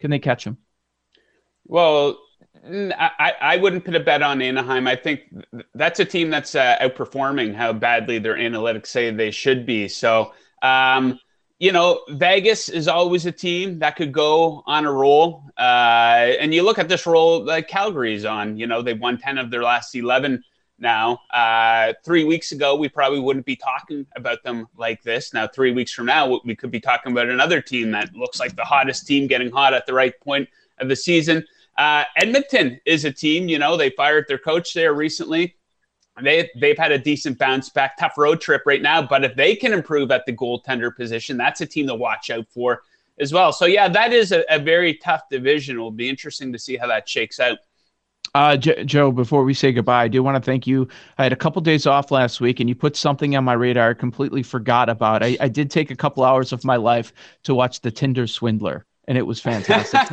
Can 0.00 0.10
they 0.10 0.18
catch 0.18 0.44
them? 0.44 0.58
Well, 1.64 2.18
I, 2.66 3.32
I 3.40 3.56
wouldn't 3.58 3.84
put 3.84 3.94
a 3.94 4.00
bet 4.00 4.22
on 4.22 4.40
Anaheim. 4.40 4.86
I 4.86 4.96
think 4.96 5.22
that's 5.74 6.00
a 6.00 6.04
team 6.04 6.30
that's 6.30 6.54
uh, 6.54 6.78
outperforming 6.80 7.54
how 7.54 7.72
badly 7.72 8.18
their 8.18 8.36
analytics 8.36 8.86
say 8.86 9.10
they 9.10 9.30
should 9.30 9.66
be. 9.66 9.88
So, 9.88 10.32
um, 10.62 11.18
you 11.58 11.72
know, 11.72 12.00
Vegas 12.10 12.68
is 12.68 12.88
always 12.88 13.26
a 13.26 13.32
team 13.32 13.78
that 13.80 13.96
could 13.96 14.12
go 14.12 14.62
on 14.66 14.86
a 14.86 14.92
roll. 14.92 15.44
Uh, 15.58 16.32
and 16.40 16.54
you 16.54 16.62
look 16.62 16.78
at 16.78 16.88
this 16.88 17.06
roll 17.06 17.44
that 17.44 17.68
Calgary's 17.68 18.24
on. 18.24 18.56
You 18.56 18.66
know, 18.66 18.82
they've 18.82 18.98
won 18.98 19.18
10 19.18 19.38
of 19.38 19.50
their 19.50 19.62
last 19.62 19.94
11 19.94 20.42
now. 20.78 21.20
Uh, 21.32 21.92
three 22.04 22.24
weeks 22.24 22.52
ago, 22.52 22.76
we 22.76 22.88
probably 22.88 23.20
wouldn't 23.20 23.46
be 23.46 23.56
talking 23.56 24.06
about 24.16 24.42
them 24.42 24.66
like 24.76 25.02
this. 25.02 25.32
Now, 25.32 25.46
three 25.46 25.72
weeks 25.72 25.92
from 25.92 26.06
now, 26.06 26.40
we 26.44 26.56
could 26.56 26.70
be 26.70 26.80
talking 26.80 27.12
about 27.12 27.28
another 27.28 27.60
team 27.60 27.90
that 27.92 28.14
looks 28.14 28.40
like 28.40 28.56
the 28.56 28.64
hottest 28.64 29.06
team 29.06 29.26
getting 29.26 29.50
hot 29.50 29.74
at 29.74 29.86
the 29.86 29.94
right 29.94 30.18
point 30.20 30.48
of 30.78 30.88
the 30.88 30.96
season. 30.96 31.44
Uh, 31.76 32.04
Edmonton 32.16 32.80
is 32.84 33.04
a 33.04 33.12
team, 33.12 33.48
you 33.48 33.58
know, 33.58 33.76
they 33.76 33.90
fired 33.90 34.26
their 34.28 34.38
coach 34.38 34.74
there 34.74 34.94
recently. 34.94 35.56
They, 36.22 36.48
they've 36.60 36.78
had 36.78 36.92
a 36.92 36.98
decent 36.98 37.38
bounce 37.38 37.70
back, 37.70 37.96
tough 37.96 38.16
road 38.16 38.40
trip 38.40 38.62
right 38.66 38.80
now. 38.80 39.02
But 39.02 39.24
if 39.24 39.34
they 39.34 39.56
can 39.56 39.72
improve 39.72 40.12
at 40.12 40.24
the 40.26 40.32
goaltender 40.32 40.94
position, 40.94 41.36
that's 41.36 41.60
a 41.60 41.66
team 41.66 41.88
to 41.88 41.94
watch 41.94 42.30
out 42.30 42.46
for 42.48 42.82
as 43.18 43.32
well. 43.32 43.52
So, 43.52 43.66
yeah, 43.66 43.88
that 43.88 44.12
is 44.12 44.30
a, 44.30 44.44
a 44.48 44.60
very 44.60 44.94
tough 44.94 45.22
division. 45.28 45.74
It'll 45.76 45.90
be 45.90 46.08
interesting 46.08 46.52
to 46.52 46.58
see 46.58 46.76
how 46.76 46.86
that 46.86 47.08
shakes 47.08 47.40
out. 47.40 47.58
Uh, 48.34 48.56
J- 48.56 48.84
Joe, 48.84 49.12
before 49.12 49.44
we 49.44 49.54
say 49.54 49.72
goodbye, 49.72 50.04
I 50.04 50.08
do 50.08 50.22
want 50.22 50.36
to 50.36 50.40
thank 50.40 50.66
you. 50.66 50.88
I 51.18 51.24
had 51.24 51.32
a 51.32 51.36
couple 51.36 51.60
days 51.62 51.86
off 51.86 52.10
last 52.10 52.40
week, 52.40 52.60
and 52.60 52.68
you 52.68 52.74
put 52.74 52.96
something 52.96 53.36
on 53.36 53.44
my 53.44 53.52
radar 53.52 53.90
I 53.90 53.94
completely 53.94 54.42
forgot 54.42 54.88
about. 54.88 55.22
I, 55.22 55.36
I 55.40 55.48
did 55.48 55.70
take 55.70 55.90
a 55.90 55.96
couple 55.96 56.24
hours 56.24 56.52
of 56.52 56.64
my 56.64 56.76
life 56.76 57.12
to 57.44 57.54
watch 57.54 57.80
The 57.80 57.90
Tinder 57.90 58.26
Swindler 58.26 58.86
and 59.06 59.18
it 59.18 59.22
was 59.22 59.40
fantastic 59.40 60.00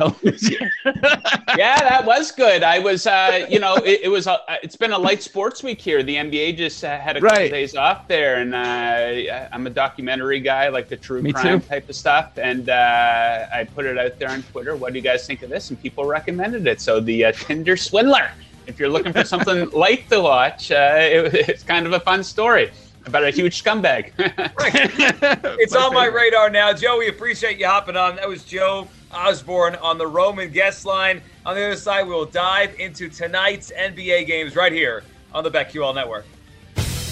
yeah, 1.56 1.78
that 1.80 2.02
was 2.04 2.30
good. 2.30 2.62
I 2.62 2.78
was, 2.78 3.06
uh, 3.06 3.46
you 3.48 3.58
know, 3.58 3.76
it, 3.76 4.00
it 4.04 4.08
was. 4.08 4.26
A, 4.26 4.38
it's 4.62 4.76
been 4.76 4.92
a 4.92 4.98
light 4.98 5.22
sports 5.22 5.62
week 5.62 5.80
here. 5.80 6.02
The 6.02 6.16
NBA 6.16 6.58
just 6.58 6.84
uh, 6.84 6.98
had 6.98 7.16
a 7.16 7.20
couple 7.20 7.36
right. 7.36 7.50
days 7.50 7.74
off 7.74 8.06
there, 8.06 8.36
and 8.36 8.54
uh, 8.54 9.48
I'm 9.50 9.66
a 9.66 9.70
documentary 9.70 10.40
guy, 10.40 10.68
like 10.68 10.88
the 10.88 10.96
true 10.96 11.22
Me 11.22 11.32
crime 11.32 11.60
too. 11.60 11.68
type 11.68 11.88
of 11.88 11.96
stuff. 11.96 12.36
And 12.36 12.68
uh, 12.68 13.46
I 13.52 13.64
put 13.64 13.86
it 13.86 13.96
out 13.98 14.18
there 14.18 14.30
on 14.30 14.42
Twitter. 14.42 14.76
What 14.76 14.92
do 14.92 14.98
you 14.98 15.04
guys 15.04 15.26
think 15.26 15.42
of 15.42 15.48
this? 15.48 15.70
And 15.70 15.80
people 15.80 16.04
recommended 16.04 16.66
it. 16.66 16.80
So 16.80 17.00
the 17.00 17.26
uh, 17.26 17.32
Tinder 17.32 17.76
Swindler. 17.76 18.30
If 18.64 18.78
you're 18.78 18.90
looking 18.90 19.12
for 19.12 19.24
something 19.24 19.70
light 19.72 20.08
to 20.10 20.20
watch, 20.20 20.70
uh, 20.70 20.96
it, 20.98 21.34
it's 21.48 21.64
kind 21.64 21.84
of 21.84 21.94
a 21.94 22.00
fun 22.00 22.22
story 22.22 22.70
about 23.06 23.24
a 23.24 23.30
huge 23.30 23.62
scumbag. 23.62 24.12
it's 25.58 25.74
on 25.74 25.94
my 25.94 26.06
radar 26.06 26.50
now. 26.50 26.72
Joe, 26.72 26.98
we 26.98 27.08
appreciate 27.08 27.58
you 27.58 27.66
hopping 27.66 27.96
on. 27.96 28.16
That 28.16 28.28
was 28.28 28.44
Joe 28.44 28.88
Osborne 29.12 29.76
on 29.76 29.98
the 29.98 30.06
Roman 30.06 30.50
guest 30.50 30.84
line. 30.84 31.20
On 31.44 31.54
the 31.54 31.64
other 31.64 31.76
side, 31.76 32.06
we 32.06 32.12
will 32.12 32.26
dive 32.26 32.78
into 32.78 33.08
tonight's 33.08 33.72
NBA 33.72 34.26
games 34.26 34.56
right 34.56 34.72
here 34.72 35.02
on 35.32 35.44
the 35.44 35.50
BetQL 35.50 35.94
Network. 35.94 36.24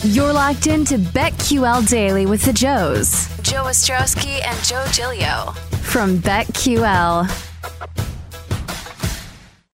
You're 0.03 0.33
locked 0.33 0.67
into 0.67 0.97
BetQL 0.97 1.87
Daily 1.87 2.25
with 2.25 2.43
the 2.43 2.55
Joes, 2.55 3.29
Joe 3.43 3.65
Ostrowski 3.65 4.41
and 4.47 4.65
Joe 4.65 4.87
Giglio 4.93 5.53
from 5.83 6.19
BetQL. 6.19 7.29